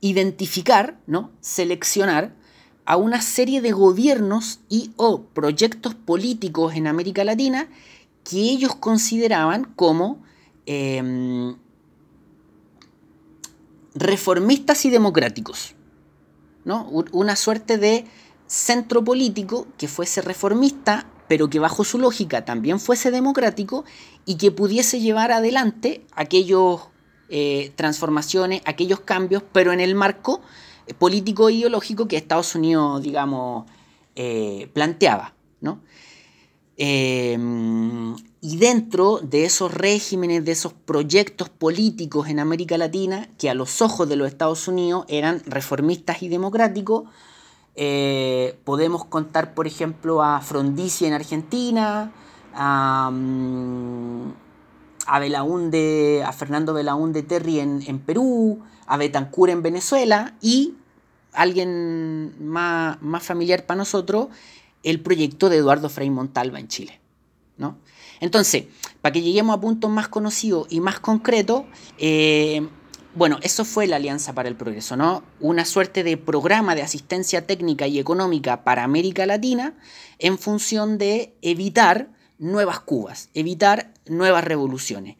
[0.00, 1.30] identificar, ¿no?
[1.40, 2.34] seleccionar
[2.84, 7.68] a una serie de gobiernos y o proyectos políticos en América Latina
[8.24, 10.22] que ellos consideraban como
[10.66, 11.56] em,
[13.94, 15.74] reformistas y democráticos.
[16.64, 16.88] ¿no?
[17.12, 18.04] Una suerte de
[18.46, 23.84] centro político que fuese reformista, pero que bajo su lógica también fuese democrático
[24.26, 26.80] y que pudiese llevar adelante aquellas
[27.28, 30.40] eh, transformaciones, aquellos cambios, pero en el marco
[30.98, 33.66] político ideológico que Estados Unidos, digamos,
[34.16, 35.34] eh, planteaba.
[35.60, 35.80] ¿no?
[36.76, 43.54] Em, y dentro de esos regímenes, de esos proyectos políticos en América Latina, que a
[43.54, 47.04] los ojos de los Estados Unidos eran reformistas y democráticos,
[47.76, 52.12] eh, podemos contar, por ejemplo, a Frondizi en Argentina,
[52.54, 54.32] a, mm,
[55.06, 60.74] a, Belaunde, a Fernando Belaunde Terry en, en Perú, a Betancur en Venezuela y
[61.32, 64.28] alguien más, familiar para nosotros,
[64.82, 67.00] el proyecto de Eduardo Frei Montalva en Chile.
[67.56, 67.78] ¿no?
[68.20, 68.64] Entonces,
[69.00, 71.64] para que lleguemos a puntos más conocidos y más concretos,
[71.98, 72.66] eh,
[73.14, 75.24] bueno, eso fue la Alianza para el Progreso, ¿no?
[75.40, 79.74] Una suerte de programa de asistencia técnica y económica para América Latina
[80.18, 85.16] en función de evitar nuevas Cubas, evitar nuevas revoluciones.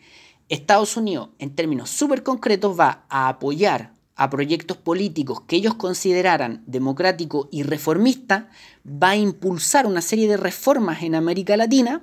[0.48, 6.62] Estados Unidos, en términos súper concretos, va a apoyar a proyectos políticos que ellos consideraran
[6.66, 8.44] democráticos y reformistas,
[8.86, 12.02] va a impulsar una serie de reformas en América Latina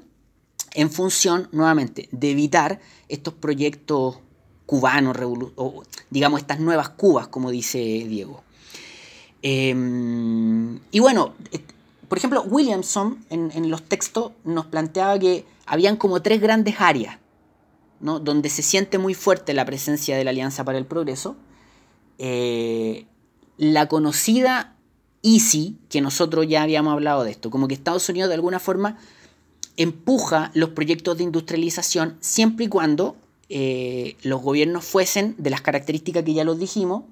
[0.74, 4.20] en función, nuevamente, de evitar estos proyectos
[4.66, 5.16] cubanos,
[5.56, 8.44] o, digamos estas nuevas Cubas, como dice Diego.
[9.42, 11.34] Em, y bueno,
[12.08, 17.20] por ejemplo, Williamson en, los textos nos planteaba que habían como tres grandes áreas,
[18.00, 18.20] ¿no?
[18.20, 21.36] donde se siente muy fuerte la presencia de la Alianza para el Progreso.
[22.18, 23.06] Eh,
[23.58, 24.76] la conocida
[25.24, 28.98] EASY, que nosotros ya habíamos hablado de esto, como que Estados Unidos de alguna forma
[29.76, 33.16] empuja los proyectos de industrialización siempre y cuando
[33.50, 37.04] eh, los gobiernos fuesen, de las características que ya los dijimos,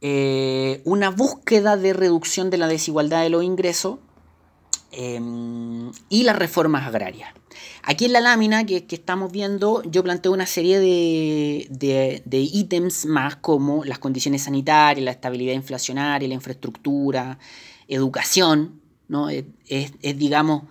[0.00, 3.98] eh, una búsqueda de reducción de la desigualdad de los ingresos
[4.92, 7.32] em, y las reformas agrarias.
[7.82, 13.84] Aquí en la lámina que, estamos viendo, yo planteo una serie de, ítems más como
[13.84, 17.38] las condiciones sanitarias, la estabilidad inflacionaria, la infraestructura,
[17.88, 19.28] educación, ¿no?
[19.30, 19.44] es
[20.18, 20.64] digamos,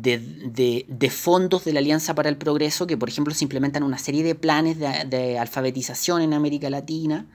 [0.00, 4.22] de, fondos de la Alianza para el Progreso, que por ejemplo se implementan una serie
[4.22, 7.26] de planes de, alfabetización en América Latina,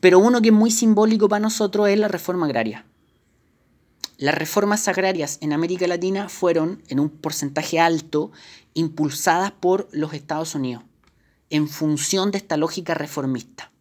[0.00, 2.84] pero uno que es muy simbólico para nosotros es la reforma agraria.
[4.20, 8.32] Las reformas agrarias en América Latina fueron, en un porcentaje alto,
[8.74, 10.84] impulsadas por los Estados Unidos,
[11.48, 13.72] en función de esta lógica reformista,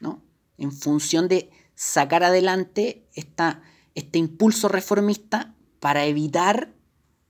[0.00, 0.22] ¿no?
[0.58, 3.62] en función de sacar adelante esta,
[3.94, 6.76] este impulso reformista para evitar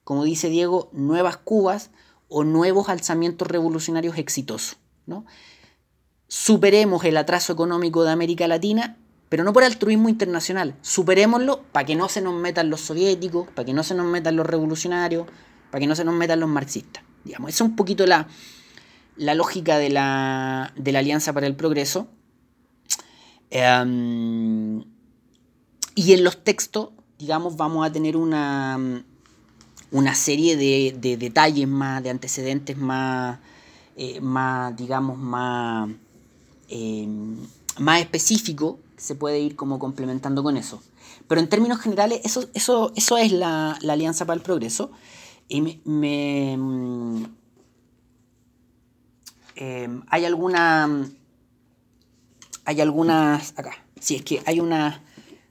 [0.06, 1.90] como dice Diego, nuevas Cubas
[2.28, 4.76] o nuevos alzamientos revolucionarios exitosos.
[5.04, 5.26] ¿no?
[6.28, 10.76] Superemos el atraso económico de América Latina, pero no por altruismo internacional.
[10.82, 14.36] Superémoslo para que no se nos metan los soviéticos, para que no se nos metan
[14.36, 15.26] los revolucionarios,
[15.70, 17.02] para que no se nos metan los marxistas.
[17.24, 18.28] Digamos, esa es un poquito la,
[19.16, 22.08] la lógica de la, de la, Alianza para el Progreso.
[23.50, 24.84] Em,
[25.94, 29.02] y en los textos, digamos, vamos a tener una,
[29.90, 33.38] una serie de, detalles más, de antecedentes más,
[33.96, 35.90] eh, más digamos, más,
[36.68, 37.08] eh,
[37.78, 40.82] más específicos, se puede ir como complementando con eso.
[41.28, 44.90] Pero en términos generales, eso, eso, eso es la, Alianza para el Progreso.
[45.48, 47.24] Y me, mm,
[49.56, 51.08] eh, hay alguna.
[52.64, 53.54] Hay algunas.
[53.56, 53.72] Acá.
[54.00, 55.02] Sí, es que hay una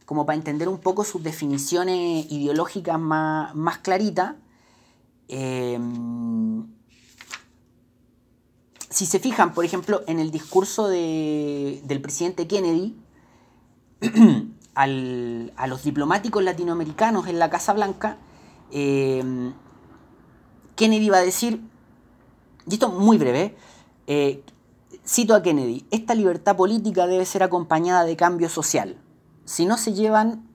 [0.05, 4.35] como para entender un poco sus definiciones ideológicas más, más claritas.
[5.27, 5.79] Eh,
[8.89, 12.95] si se fijan, por ejemplo, en el discurso del presidente Kennedy
[14.75, 18.17] a los diplomáticos latinoamericanos en la Casa Blanca,
[18.71, 19.53] eh,
[20.75, 21.61] Kennedy va a decir,
[22.67, 23.55] y esto muy breve,
[24.07, 24.43] eh,
[25.05, 28.97] cito a Kennedy, esta libertad política debe ser acompañada de cambio social.
[29.45, 30.47] Si no se llevan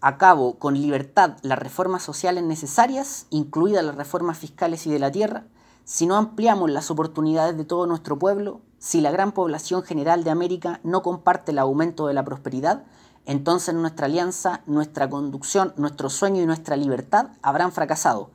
[0.00, 5.10] a cabo con libertad las reformas sociales necesarias, incluidas las reformas fiscales y de la
[5.10, 5.46] tierra,
[5.88, 10.28] si no ampliamos las oportunidades de todo nuestro pueblo, si la gran población general de
[10.28, 12.84] América no comparte el aumento de la prosperidad,
[13.24, 18.28] entonces nuestra alianza, nuestra conducción, nuestro sueño y nuestra libertad habrán fracasado.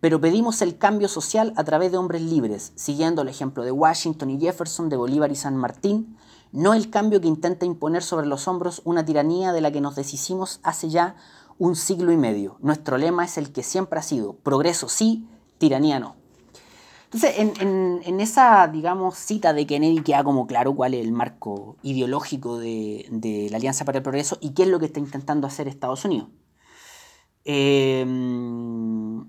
[0.00, 4.28] Pero pedimos el cambio social a través de hombres libres, siguiendo el ejemplo de Washington
[4.28, 6.18] y Jefferson, de Bolívar y San Martín,
[6.52, 9.96] no el cambio que intenta imponer sobre los hombros una tiranía de la que nos
[9.96, 11.16] deshicimos hace ya
[11.56, 12.58] un siglo y medio.
[12.60, 15.26] Nuestro lema es el que siempre ha sido, progreso sí,
[15.56, 16.20] tiranía no.
[17.12, 22.58] Entonces, en, esa, digamos, cita de Kennedy queda como claro cuál es el marco ideológico
[22.58, 26.06] de, la Alianza para el Progreso y qué es lo que está intentando hacer Estados
[26.06, 26.28] Unidos.
[27.44, 28.06] Eh,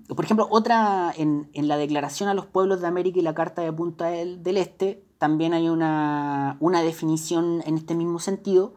[0.08, 3.72] por ejemplo, otra, en, la Declaración a los Pueblos de América y la Carta de
[3.72, 8.74] Punta del Este, también hay una, definición en este mismo sentido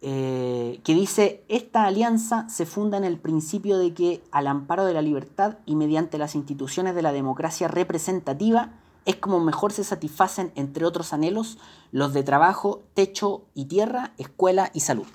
[0.00, 4.94] eh, que dice, esta alianza se funda en el principio de que al amparo de
[4.94, 8.72] la libertad y mediante las instituciones de la democracia representativa
[9.04, 11.58] es como mejor se satisfacen, entre otros anhelos,
[11.92, 15.06] los de trabajo, techo y tierra, escuela y salud.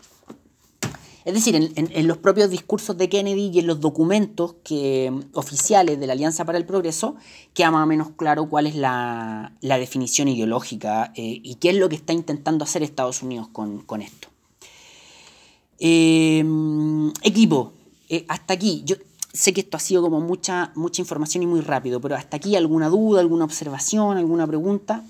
[1.26, 6.08] Es decir, en, los propios discursos de Kennedy y en los documentos que, oficiales de
[6.08, 7.16] la Alianza para el Progreso,
[7.54, 11.88] queda más o menos claro cuál es la, definición ideológica eh, y qué es lo
[11.88, 14.28] que está intentando hacer Estados Unidos con, esto.
[15.86, 16.42] Eh,
[17.24, 17.74] equipo,
[18.30, 18.84] hasta aquí.
[18.86, 18.96] Yo,
[19.34, 22.56] sé que esto ha sido como mucha, mucha información y muy rápido, pero hasta aquí
[22.56, 25.04] alguna duda, alguna observación, alguna pregunta.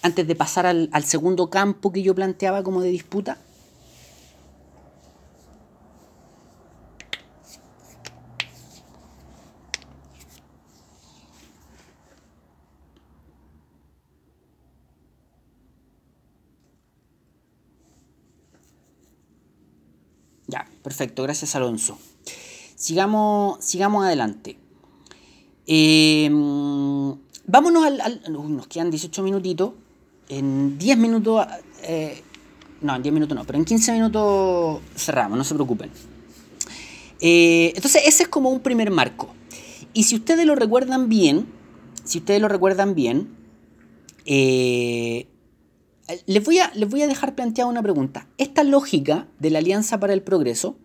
[0.00, 3.36] Antes de pasar al segundo campo que yo planteaba como de disputa.
[20.52, 21.98] Ya, perfecto, gracias Alonso.
[22.76, 24.58] Sigamos, sigamos adelante.
[25.66, 27.14] Em,
[27.46, 28.20] vámonos al...
[28.28, 29.72] nos quedan 18 minutitos.
[30.28, 31.46] En 10 minutos...
[31.84, 32.22] Eh,
[32.82, 35.90] no, en 10 minutos no, pero en 15 minutos cerramos, no se preocupen.
[37.20, 39.34] Eh, entonces ese es como un primer marco.
[39.94, 41.46] Y si ustedes lo recuerdan bien,
[42.04, 43.30] si ustedes lo recuerdan bien,
[44.26, 45.26] eh,
[46.26, 48.26] les voy, a, les voy a dejar planteada una pregunta.
[48.38, 50.76] Esta lógica de la Alianza para el Progreso,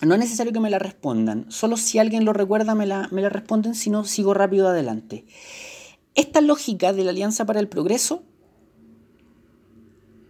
[0.00, 1.46] no es necesario que me la respondan.
[1.48, 5.24] Solo si alguien lo recuerda me la, me la responden, si no, sigo rápido adelante.
[6.14, 8.22] Esta lógica de la Alianza para el Progreso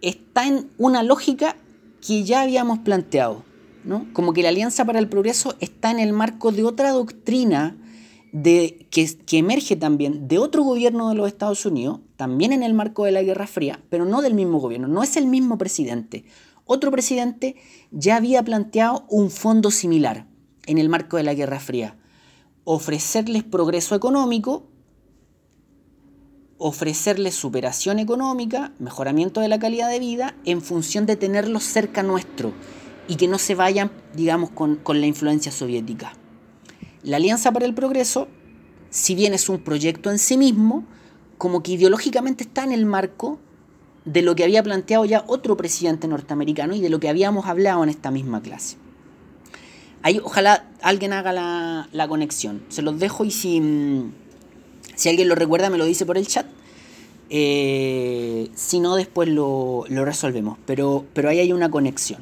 [0.00, 1.56] está en una lógica
[2.06, 3.44] que ya habíamos planteado.
[3.84, 4.06] ¿no?
[4.12, 7.76] Como que la Alianza para el Progreso está en el marco de otra doctrina
[8.32, 12.72] de, que, que, emerge también de otro gobierno de los Estados Unidos, también en el
[12.72, 16.24] marco de la Guerra Fría, pero no del mismo gobierno, no es el mismo presidente.
[16.64, 17.56] Otro presidente
[17.90, 20.26] ya había planteado un fondo similar
[20.66, 21.98] en el marco de la Guerra Fría.
[22.64, 24.66] Ofrecerles progreso económico,
[26.56, 32.52] ofrecerles superación económica, mejoramiento de la calidad de vida, en función de tenerlos cerca nuestro
[33.08, 36.14] y que no se vayan, digamos, con, con la influencia soviética.
[37.02, 38.28] La Alianza para el Progreso,
[38.90, 40.84] si bien es un proyecto en sí mismo,
[41.38, 43.38] como que ideológicamente está en el marco
[44.04, 47.82] de lo que había planteado ya otro presidente norteamericano y de lo que habíamos hablado
[47.82, 48.76] en esta misma clase.
[50.02, 52.62] Ahí ojalá alguien haga la, la conexión.
[52.68, 53.62] Se los dejo y si,
[54.96, 56.46] si alguien lo recuerda me lo dice por el chat.
[57.30, 60.58] Eh, si no, después lo, lo, resolvemos.
[60.66, 62.20] Pero, pero ahí hay una conexión.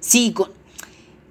[0.00, 0.50] Sí, con,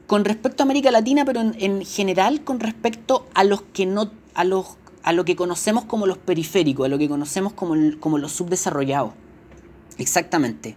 [0.07, 4.11] con respecto a América Latina, pero en, en, general con respecto a los que no,
[4.33, 8.17] a los, a lo que conocemos como los periféricos, a lo que conocemos como, como
[8.17, 9.13] los subdesarrollados.
[9.97, 10.75] Exactamente.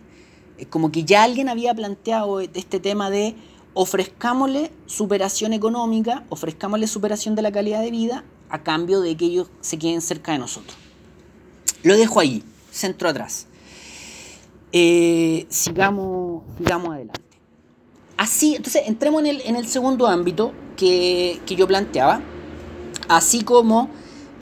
[0.57, 3.37] Es como que ya alguien había planteado este tema de
[3.75, 9.51] ofrezcámosle superación económica, ofrezcámosle superación de la calidad de vida a cambio de que ellos
[9.61, 10.77] se queden cerca de nosotros.
[11.83, 13.47] Lo dejo ahí, centro atrás.
[14.73, 17.28] Eh, sigamos, sigamos adelante.
[18.19, 22.21] Así, entonces entremos en el, en el segundo ámbito que, que, yo planteaba,
[23.09, 23.89] así como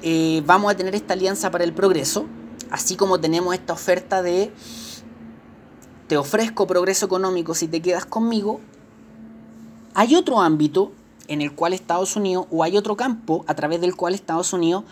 [0.03, 2.25] eh, vamos a tener esta alianza para el progreso,
[2.71, 4.51] así como tenemos esta oferta de
[6.07, 8.61] te ofrezco progreso económico si te quedas conmigo,
[9.93, 10.93] hay otro ámbito
[11.29, 14.85] en el cual Estados Unidos, o hay otro campo a través del cual Estados Unidos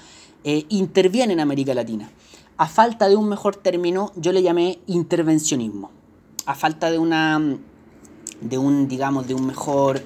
[0.44, 2.10] eh, interviene en América Latina.
[2.58, 5.90] A falta de un mejor término, yo le llamé intervencionismo.
[6.44, 7.58] A falta de una
[8.40, 10.02] de un, digamos, de un mejor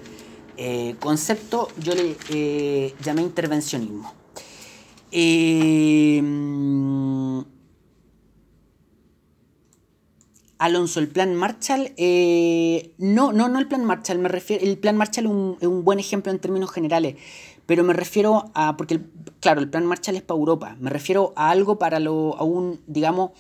[0.57, 4.12] eh, concepto, yo le eh, llamé intervencionismo.
[5.11, 6.22] Eh,
[10.59, 14.97] Alonso, el plan Marshall, eh, no, no, no el plan Marshall, me refiero, el plan
[14.97, 17.14] Marshall es un, buen ejemplo en términos generales,
[17.64, 19.01] pero me refiero a, porque
[19.41, 22.81] claro, el plan Marshall es para Europa, me refiero a algo para lo, a un,
[22.89, 23.31] digamos,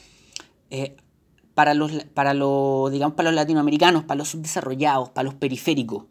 [1.58, 6.04] para los, para los, digamos, para los latinoamericanos, para los subdesarrollados, para los periféricos.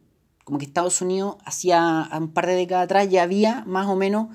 [0.44, 4.28] Como que Estados Unidos hacía un par de décadas atrás ya había más o menos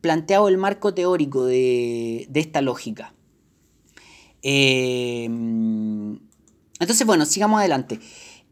[0.00, 3.12] planteado el marco teórico de, de esta lógica.
[4.44, 7.98] Eh, entonces, bueno, sigamos adelante.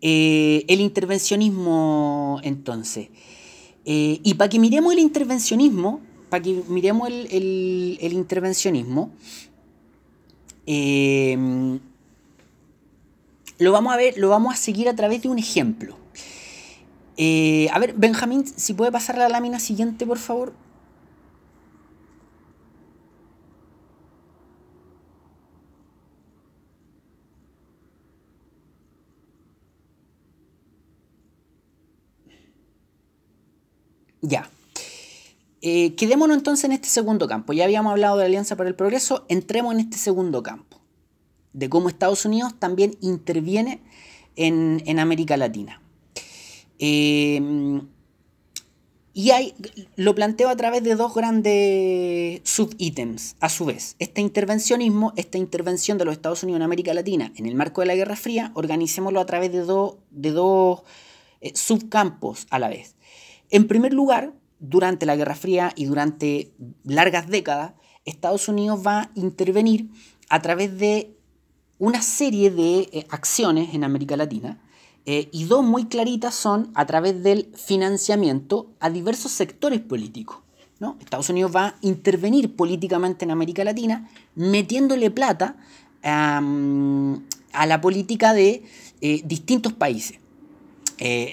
[0.01, 3.11] Eh, el intervencionismo, entonces.
[3.85, 9.13] Eh, y para que miremos el intervencionismo, para que miremos el, el, intervencionismo,
[10.67, 11.79] eh,
[13.61, 15.97] lo vamos a ver, lo vamos a seguir a través de un ejemplo.
[17.17, 20.55] Eh, a ver, Benjamín, si puede pasar la lámina siguiente, por favor.
[34.23, 34.49] Ya.
[35.63, 37.53] Eh, quedémonos entonces en este segundo campo.
[37.53, 40.80] Ya habíamos hablado de la Alianza para el Progreso, entremos en este segundo campo
[41.53, 43.83] de cómo Estados Unidos también interviene
[44.37, 45.83] en, en América Latina.
[46.79, 47.81] Eh,
[49.13, 49.55] y hay,
[49.97, 53.97] lo planteo a través de dos grandes subítems, a su vez.
[53.99, 57.89] Este intervencionismo, esta intervención de los Estados Unidos en América Latina en el marco de
[57.89, 60.83] la Guerra Fría, organicémoslo a través de, de dos
[61.41, 62.95] eh, subcampos a la vez.
[63.51, 66.53] En primer lugar, durante la Guerra Fría y durante
[66.85, 67.73] largas décadas,
[68.05, 69.91] Estados Unidos va a intervenir
[70.29, 71.17] a través de
[71.81, 74.59] una serie de eh, acciones en América Latina
[75.07, 80.37] eh, y dos muy claritas son a través del financiamiento a diversos sectores políticos.
[80.79, 80.97] ¿no?
[81.01, 85.57] Estados Unidos va a intervenir políticamente en América Latina metiéndole plata
[86.03, 86.41] a
[87.67, 88.63] la política de
[89.01, 90.19] eh, distintos países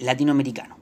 [0.01, 0.77] latinoamericanos.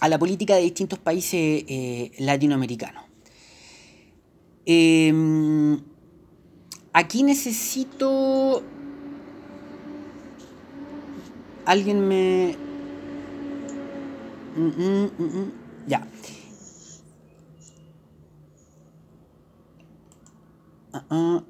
[0.00, 1.64] a la política de distintos países
[2.18, 3.09] latinoamericanos.
[4.66, 5.80] Em,
[6.92, 8.62] aquí necesito...
[11.64, 12.56] Alguien me...
[14.56, 15.52] Mm, mm, mm,
[15.86, 16.06] ya.
[20.92, 21.44] Ah, ah,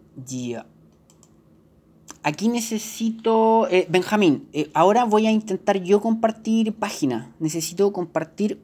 [2.23, 3.67] aquí necesito...
[3.69, 7.35] Eh, Benjamín, eh, ahora voy a intentar yo compartir página.
[7.39, 8.61] Necesito compartir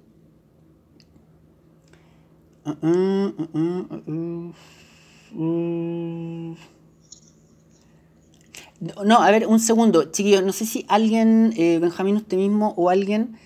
[9.05, 10.43] no, a ver, un segundo, chiquillos.
[10.43, 13.39] No sé si alguien, eh, Benjamín, usted mismo o alguien.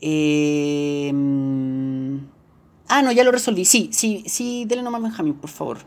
[0.00, 1.10] Eh,
[2.88, 3.64] ah, no, ya lo resolví.
[3.64, 5.78] Sí, sí, sí, dele nomás, Benjamín, por favor.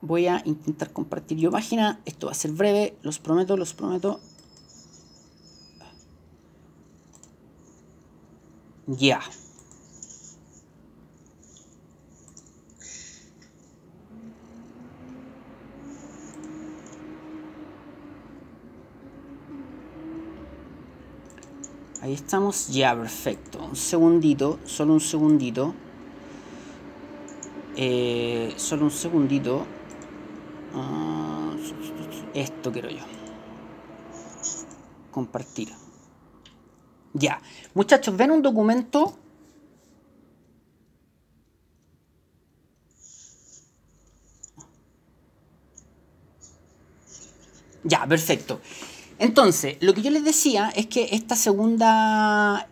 [0.00, 2.00] Voy a intentar compartir yo página.
[2.04, 4.20] Esto va a ser breve, los prometo, los prometo.
[8.88, 9.20] Ya.
[22.00, 23.58] Ahí estamos, ya, perfecto.
[23.62, 25.74] Un segundito, solo un segundito.
[27.76, 29.66] Eh, solo un segundito.
[30.74, 31.54] Ah,
[32.32, 33.04] esto quiero yo.
[35.10, 35.87] Compartir.
[37.12, 37.40] Ya.
[37.74, 39.16] Muchachos, ven un documento.
[47.84, 48.60] Ya, perfecto.
[49.18, 52.68] Entonces, lo que yo les decía es que esta segunda...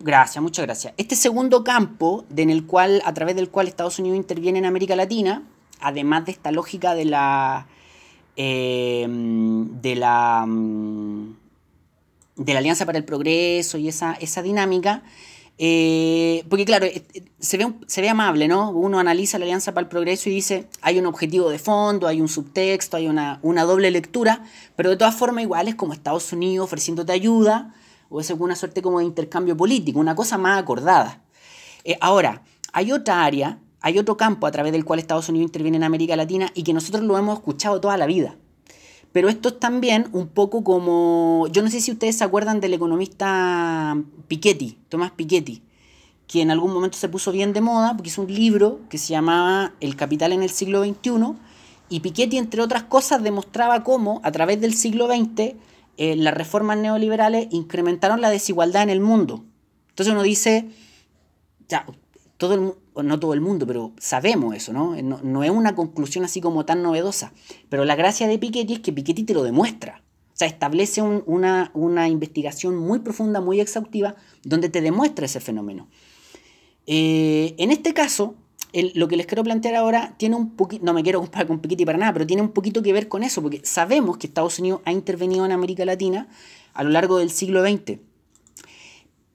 [0.00, 0.94] Gracias, muchas gracias.
[0.96, 4.96] Este segundo campo en el cual, a través del cual Estados Unidos interviene en América
[4.96, 5.44] Latina,
[5.80, 7.66] además de esta lógica de la...
[8.36, 11.41] Eh, de la mm,
[12.36, 15.02] de la Alianza para el Progreso y esa, esa dinámica,
[15.58, 17.04] eh, porque claro, eh,
[17.38, 18.70] se ve, se ve amable, ¿no?
[18.70, 22.20] Uno analiza la Alianza para el Progreso y dice, hay un objetivo de fondo, hay
[22.20, 24.44] un subtexto, hay una, doble lectura,
[24.76, 27.74] pero de todas formas igual es como Estados Unidos ofreciéndote ayuda,
[28.08, 31.22] o es alguna suerte como de intercambio político, una cosa más acordada.
[31.84, 35.76] Eh, ahora, hay otra área, hay otro campo a través del cual Estados Unidos interviene
[35.76, 38.36] en América Latina y que nosotros lo hemos escuchado toda la vida.
[39.12, 42.74] Pero esto es también un poco como, yo no sé si ustedes se acuerdan del
[42.74, 43.96] economista
[44.28, 45.62] Piketty, Tomás Piketty,
[46.26, 49.12] que en algún momento se puso bien de moda porque hizo un libro que se
[49.12, 51.34] llamaba El capital en el siglo XXI
[51.90, 55.56] y Piketty, entre otras cosas, demostraba cómo a través del siglo XX
[55.98, 59.44] eh, las reformas neoliberales incrementaron la desigualdad en el mundo.
[59.90, 60.70] Entonces uno dice,
[61.68, 61.84] ya,
[62.38, 64.94] todo el, no todo el mundo, pero sabemos eso, ¿no?
[65.00, 65.42] ¿no?
[65.42, 67.32] es una conclusión así como tan novedosa.
[67.68, 70.02] Pero la gracia de Piketty es que Piketty te lo demuestra.
[70.34, 74.14] O sea, establece una, investigación muy profunda, muy exhaustiva,
[74.44, 75.88] donde te demuestra ese fenómeno.
[76.86, 78.34] Eh, en este caso,
[78.94, 81.84] lo que les quiero plantear ahora tiene un poquito, no me quiero comparar con Piketty
[81.84, 84.80] para nada, pero tiene un poquito que ver con eso, porque sabemos que Estados Unidos
[84.84, 86.28] ha intervenido en América Latina
[86.72, 87.98] a lo largo del siglo XX.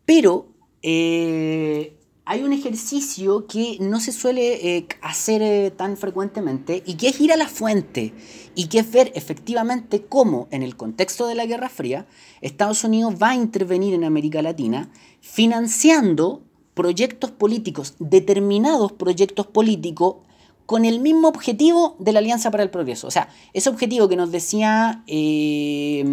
[0.06, 0.48] Pero
[0.82, 1.98] eh,
[2.30, 7.22] hay un ejercicio que no se suele eh, hacer eh, tan frecuentemente y que es
[7.22, 8.14] ir a la fuente
[8.54, 12.06] y que es ver efectivamente cómo en el contexto de la Guerra Fría
[12.42, 14.90] Estados Unidos va a intervenir en América Latina
[15.22, 16.42] financiando
[16.74, 20.18] proyectos políticos, determinados proyectos políticos
[20.66, 23.08] con el mismo objetivo de la Alianza para el Progreso.
[23.08, 26.04] O sea, ese objetivo que nos decía eh,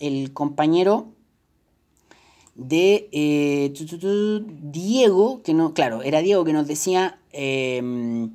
[0.00, 1.13] el compañero
[2.54, 3.72] de eh,
[4.62, 8.30] Diego, que no, claro, era Diego que nos decía, em,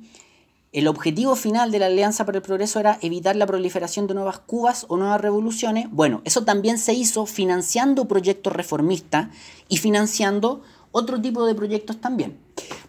[0.72, 4.38] el objetivo final de la Alianza para el Progreso era evitar la proliferación de nuevas
[4.38, 5.86] Cubas o nuevas revoluciones.
[5.90, 9.28] Bueno, eso también se hizo financiando proyectos reformistas
[9.68, 10.62] y financiando
[10.92, 12.38] otro tipo de proyectos también.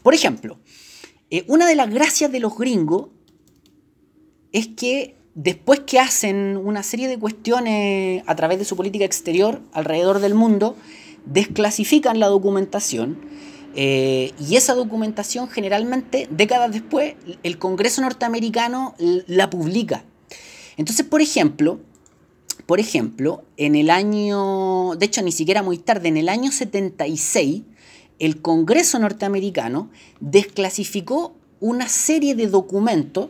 [0.03, 0.59] Por ejemplo,
[1.29, 3.07] eh, una de las gracias de los gringos
[4.51, 9.61] es que después que hacen una serie de cuestiones a través de su política exterior
[9.71, 10.75] alrededor del mundo,
[11.25, 13.17] desclasifican la documentación
[13.73, 18.95] Eh, y esa documentación generalmente, décadas después, el Congreso norteamericano
[19.27, 20.03] la publica.
[20.77, 21.79] Entonces, por ejemplo,
[22.65, 27.63] por ejemplo, en el año, de hecho ni siquiera muy tarde, en el año 76,
[28.19, 33.29] el Congreso norteamericano desclasificó una serie de documentos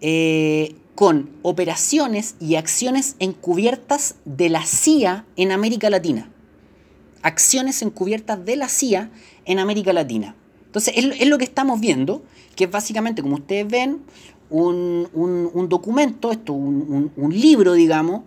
[0.00, 6.30] eh, con operaciones y acciones encubiertas de la CIA en América Latina.
[7.22, 9.10] Acciones encubiertas de la CIA
[9.44, 10.34] en América Latina.
[10.66, 12.22] Entonces, es, lo que estamos viendo,
[12.54, 14.02] que es básicamente, como ustedes ven,
[14.50, 18.22] un, documento, esto, un, libro, digamos,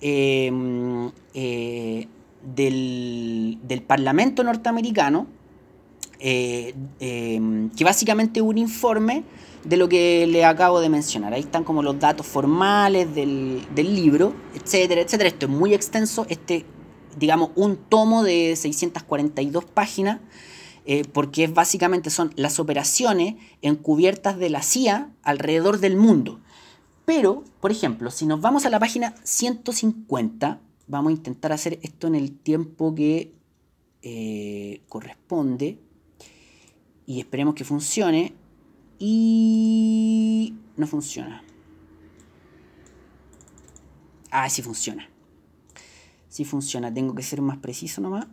[0.00, 2.08] em, eh,
[2.56, 5.28] del, Parlamento norteamericano,
[6.18, 9.22] eh, em, que básicamente es un informe
[9.64, 11.32] de lo que le acabo de mencionar.
[11.32, 15.28] Ahí están como los datos formales del, del libro, etcétera, etcétera.
[15.28, 16.64] Esto es muy extenso, este,
[17.18, 20.20] digamos, un tomo de 642 páginas
[20.86, 26.40] eh, porque básicamente son las operaciones encubiertas de la CIA alrededor del mundo.
[27.06, 32.06] Pero, por ejemplo, si nos vamos a la página 150, vamos a intentar hacer esto
[32.06, 33.32] en el tiempo que
[34.02, 35.78] eh, corresponde
[37.06, 38.34] y esperemos que funcione
[38.98, 41.42] y no funciona.
[44.30, 45.08] Ah, sí funciona.
[46.34, 48.26] Sí funciona, tengo que ser más preciso nomás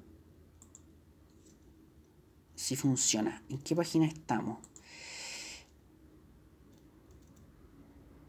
[2.55, 3.43] si funciona.
[3.47, 4.57] ¿En qué página estamos?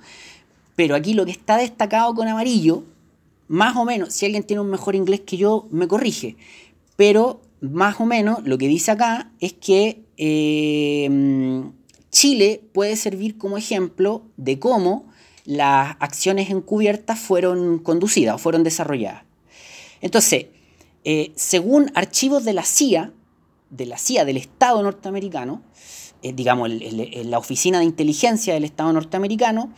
[0.75, 2.83] Pero aquí lo que está destacado con amarillo
[3.53, 6.37] más o menos, si alguien tiene un mejor inglés que yo, me corrige.
[6.97, 11.73] Pero más o menos lo que dice acá es que em,
[12.11, 15.05] Chile puede servir como ejemplo de cómo
[15.45, 19.25] las acciones encubiertas fueron conducidas o fueron desarrolladas.
[20.03, 20.47] Entonces,
[21.05, 23.15] eh, según archivos de la CIA,
[23.71, 25.63] de la CIA del Estado norteamericano,
[26.23, 29.73] eh, digamos, la Oficina de Inteligencia del Estado norteamericano,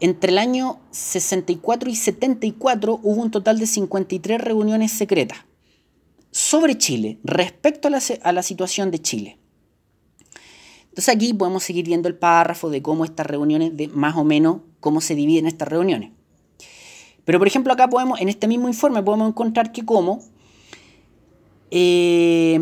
[0.00, 5.38] entre el año 64 y 74 hubo un total de 53 reuniones secretas
[6.30, 9.38] sobre Chile, respecto a la, situación de Chile.
[10.90, 14.60] Entonces aquí podemos seguir viendo el párrafo de cómo estas reuniones, de más o menos
[14.80, 16.12] cómo se dividen estas reuniones.
[17.24, 20.20] Pero por ejemplo acá podemos, en este mismo informe podemos encontrar que como
[21.70, 22.58] eh,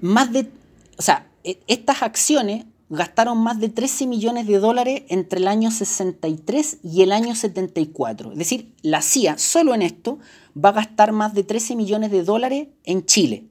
[0.00, 0.50] más de,
[0.98, 5.70] o sea, e, estas acciones gastaron más de 13 millones de dólares entre el año
[5.70, 8.32] 63 y el año 74.
[8.32, 10.18] Es decir, la CIA solo en esto
[10.56, 13.48] va a gastar más de 13 millones de dólares en Chile.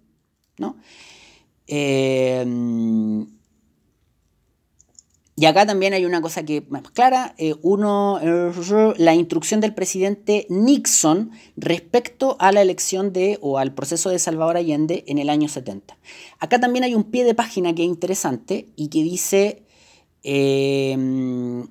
[0.58, 0.78] ¿no?
[1.68, 2.46] Eh,
[5.38, 8.22] y acá también hay una cosa que más clara, eh, uno,
[8.98, 14.56] la instrucción del presidente Nixon respecto a la elección de o al proceso de Salvador
[14.56, 15.98] Allende en el año 70.
[16.40, 19.64] Acá también hay un pie de página que es interesante y que dice
[20.24, 21.66] eh,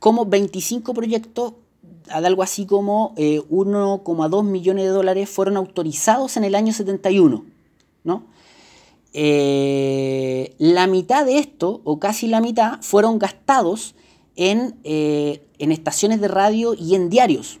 [0.00, 1.52] como 25 proyectos,
[2.08, 7.44] algo así como 1,2 eh, millones de dólares fueron autorizados en el año 71,
[8.02, 8.24] ¿no?
[9.12, 13.94] Eh, la mitad de esto, o casi la mitad, fueron gastados
[14.36, 17.60] en, eh, estaciones de radio y en diarios.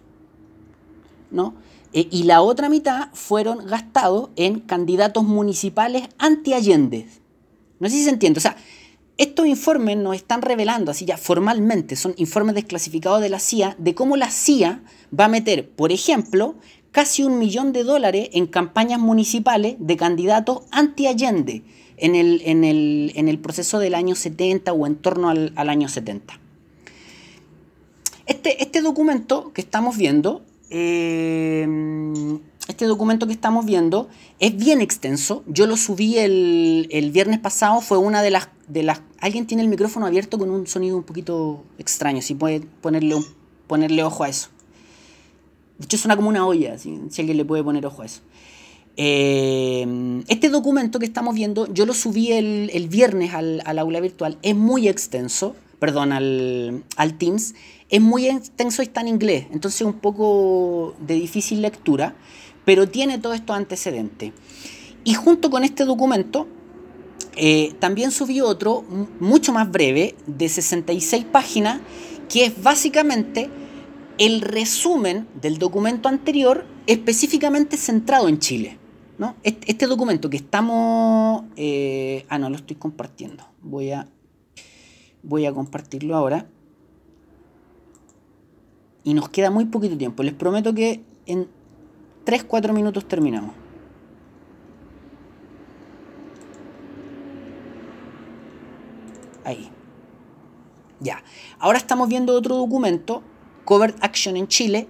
[1.30, 1.54] ¿no?
[1.92, 7.08] Eh, y la otra mitad fueron gastados en candidatos municipales anti-Allende.
[7.78, 8.38] No sé si se entiende.
[8.38, 8.56] O sea,
[9.16, 13.94] estos informes nos están revelando, así ya formalmente, son informes desclasificados de la CIA, de
[13.94, 14.82] cómo la CIA
[15.18, 16.54] va a meter, por ejemplo,
[16.92, 21.62] casi un millón de dólares en campañas municipales de candidatos anti-Allende
[21.96, 26.40] en el, en, el, proceso del año 70 o en torno al, año 70.
[28.26, 31.66] Este, este, documento que estamos viendo, eh,
[32.68, 35.42] este documento que estamos viendo es bien extenso.
[35.46, 39.02] Yo lo subí el, el, viernes pasado, fue una de las, de las...
[39.20, 43.16] Alguien tiene el micrófono abierto con un sonido un poquito extraño, si puede ponerle,
[43.66, 44.48] ponerle ojo a eso.
[45.80, 48.20] De hecho, suena como una olla, si, alguien le puede poner ojo a eso.
[48.98, 54.54] Eh, este documento que estamos viendo, yo lo subí el, viernes al, aula virtual, es
[54.54, 57.54] muy extenso, perdón, al, Teams,
[57.88, 62.14] es muy extenso y está en inglés, entonces un poco de difícil lectura,
[62.66, 64.32] pero tiene todos estos antecedentes.
[65.04, 66.46] Y junto con este documento,
[67.36, 68.84] eh, también subí otro,
[69.18, 71.80] mucho más breve, de 66 páginas,
[72.28, 73.48] que es básicamente
[74.20, 78.78] el resumen del documento anterior específicamente centrado en Chile.
[79.16, 79.34] ¿no?
[79.42, 81.44] Este, documento que estamos...
[81.56, 83.44] Eh, ah, no, lo estoy compartiendo.
[83.62, 84.06] Voy a,
[85.22, 86.46] voy a compartirlo ahora.
[89.04, 90.22] Y nos queda muy poquito tiempo.
[90.22, 91.48] Les prometo que en
[92.26, 93.54] 3-4 minutos terminamos.
[99.44, 99.70] Ahí.
[101.00, 101.22] Ya.
[101.58, 103.22] Ahora estamos viendo otro documento,
[103.64, 104.88] Covered Action en Chile.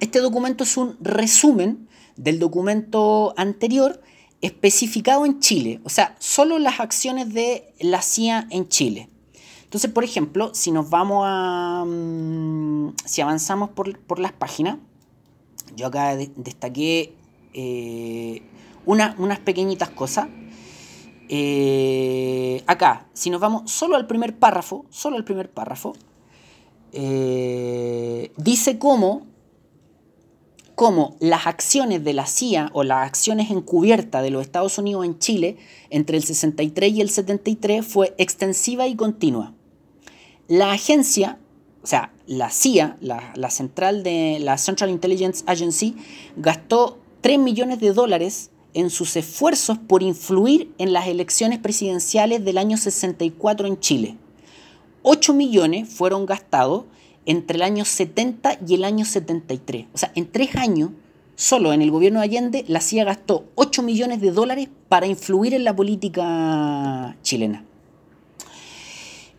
[0.00, 4.00] Este documento es un resumen del documento anterior
[4.40, 5.80] especificado en Chile.
[5.84, 9.08] O sea, solo las acciones de la CIA en Chile.
[9.64, 11.84] Entonces, por ejemplo, si nos vamos a...
[11.86, 14.78] Mm, si avanzamos por, las páginas,
[15.76, 17.14] yo acá destaqué
[17.54, 18.42] eh,
[18.84, 20.28] unas pequeñitas cosas.
[21.34, 25.94] Eh, acá, si nos vamos solo al primer párrafo, solo al primer párrafo,
[26.92, 29.26] eh, dice cómo,
[30.74, 35.18] cómo las acciones de la CIA o las acciones encubiertas de los Estados Unidos en
[35.18, 35.56] Chile
[35.90, 39.54] entre el 63 y el 73 fue extensiva y continua.
[40.48, 41.38] La agencia,
[41.82, 45.96] o sea, la CIA, la, central de la Central Intelligence Agency,
[46.36, 52.58] gastó 3 millones de dólares en sus esfuerzos por influir en las elecciones presidenciales del
[52.58, 54.16] año 64 en Chile.
[55.02, 56.84] 8 millones fueron gastados
[57.26, 59.86] entre el año 70 y el año 73.
[59.92, 60.90] O sea, en tres años,
[61.36, 65.54] solo en el gobierno de Allende, la CIA gastó 8 millones de dólares para influir
[65.54, 67.64] en la política chilena.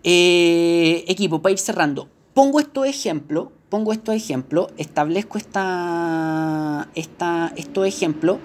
[0.03, 7.87] Eh, equipo, para ir cerrando, pongo estos ejemplos, pongo estos ejemplos, establezco esta, esta, estos
[7.87, 8.37] ejemplos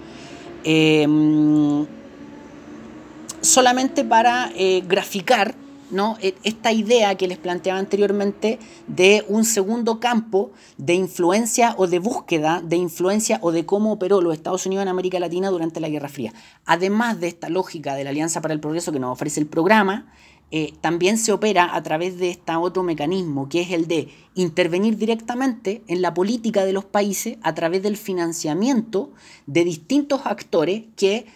[0.63, 1.85] em,
[3.41, 5.55] solamente para eh, graficar
[5.91, 6.17] ¿no?
[6.21, 11.99] E, esta idea que les planteaba anteriormente de un segundo campo de influencia o de
[11.99, 15.89] búsqueda de influencia o de cómo operó los Estados Unidos en América Latina durante la
[15.89, 16.33] Guerra Fría.
[16.65, 20.13] Además de esta lógica de la Alianza para el Progreso que nos ofrece el programa,
[20.51, 24.97] eh, también se opera a través de este otro mecanismo, que es el de intervenir
[24.97, 29.11] directamente en la política de los países a través del financiamiento
[29.47, 31.27] de distintos actores que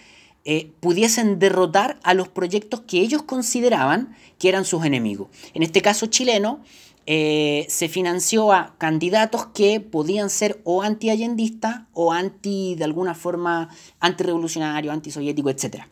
[0.45, 5.29] eh, pudiesen derrotar a los proyectos que ellos consideraban que eran sus enemigos.
[5.55, 6.63] En este caso chileno,
[7.07, 13.69] eh, se financió a candidatos que podían ser o anti-allendistas o anti, de alguna forma,
[13.99, 15.87] anti-revolucionario, anti-soviético, etc.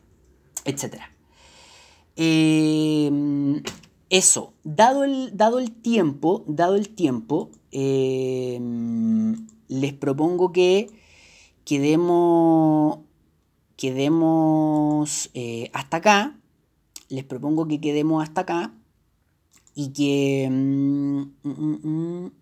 [0.64, 1.11] etcétera.
[2.14, 3.62] Em,
[4.09, 10.88] eso, dado el, dado el tiempo, dado el tiempo, em, les propongo que
[11.64, 13.01] quedemos,
[13.81, 16.37] quedemos eh, hasta acá.
[17.09, 18.72] Les propongo que quedemos hasta acá
[19.74, 20.49] y que...
[20.51, 22.33] Mm, mm, mm,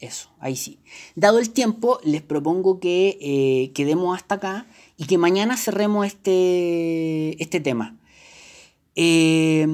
[0.00, 0.80] eso, ahí sí.
[1.14, 4.66] Dado el tiempo, les propongo que eh, quedemos hasta acá
[4.96, 7.96] y que mañana cerremos este, este tema.
[8.94, 9.66] Eh,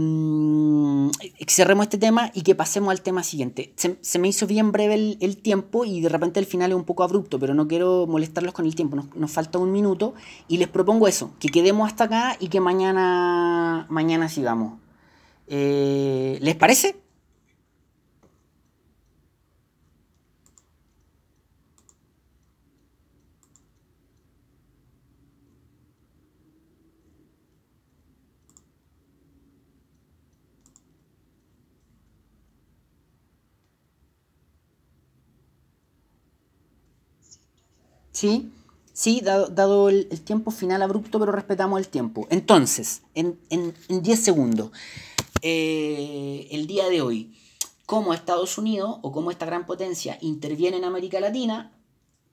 [1.48, 3.72] cerremos este tema y que pasemos al tema siguiente.
[3.76, 7.02] Se, me hizo bien breve el, tiempo y de repente el final es un poco
[7.02, 8.96] abrupto, pero no quiero molestarlos con el tiempo.
[9.14, 10.14] Nos, falta un minuto
[10.46, 14.78] y les propongo eso, que quedemos hasta acá y que mañana, mañana sigamos.
[15.48, 17.07] Eh, ¿Les parece?
[38.18, 38.50] ¿Sí?
[38.92, 42.26] Sí, dado, el, tiempo final abrupto, pero respetamos el tiempo.
[42.30, 43.38] Entonces, en
[43.88, 44.72] 10 segundos,
[45.40, 47.38] eh, el día de hoy,
[47.86, 51.78] cómo Estados Unidos o cómo esta gran potencia interviene en América Latina,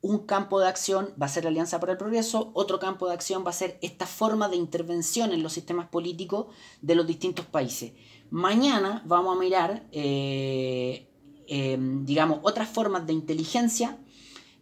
[0.01, 3.13] un campo de acción va a ser la Alianza para el Progreso, otro campo de
[3.13, 6.47] acción va a ser esta forma de intervención en los sistemas políticos
[6.81, 7.91] de los distintos países.
[8.31, 11.07] Mañana vamos a mirar, eh,
[11.47, 13.99] eh, digamos, otras formas de inteligencia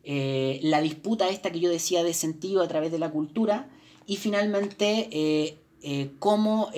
[0.05, 3.69] eh, la disputa esta que yo decía de sentido a través de la cultura
[4.05, 6.71] y finalmente eh, eh, cómo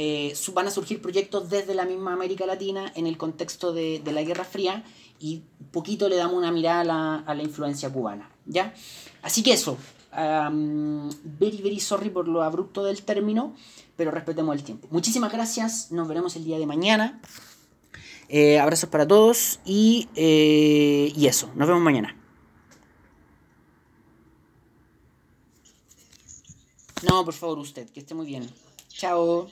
[0.54, 4.44] van a surgir proyectos desde la misma América Latina en el contexto de, la Guerra
[4.44, 4.84] Fría
[5.20, 8.30] y poquito le damos una mirada a la, influencia cubana.
[8.46, 8.76] ¿ya?
[9.24, 9.78] Así que eso,
[10.12, 13.56] very, very sorry por lo abrupto del término,
[13.96, 14.88] pero respetemos el tiempo.
[14.92, 17.20] Muchísimas gracias, nos veremos el día de mañana.
[18.62, 22.25] abrazos para todos y, y eso, nos vemos mañana.
[27.08, 28.49] No, por favor, usted, que esté muy bien.
[28.89, 29.47] Chao.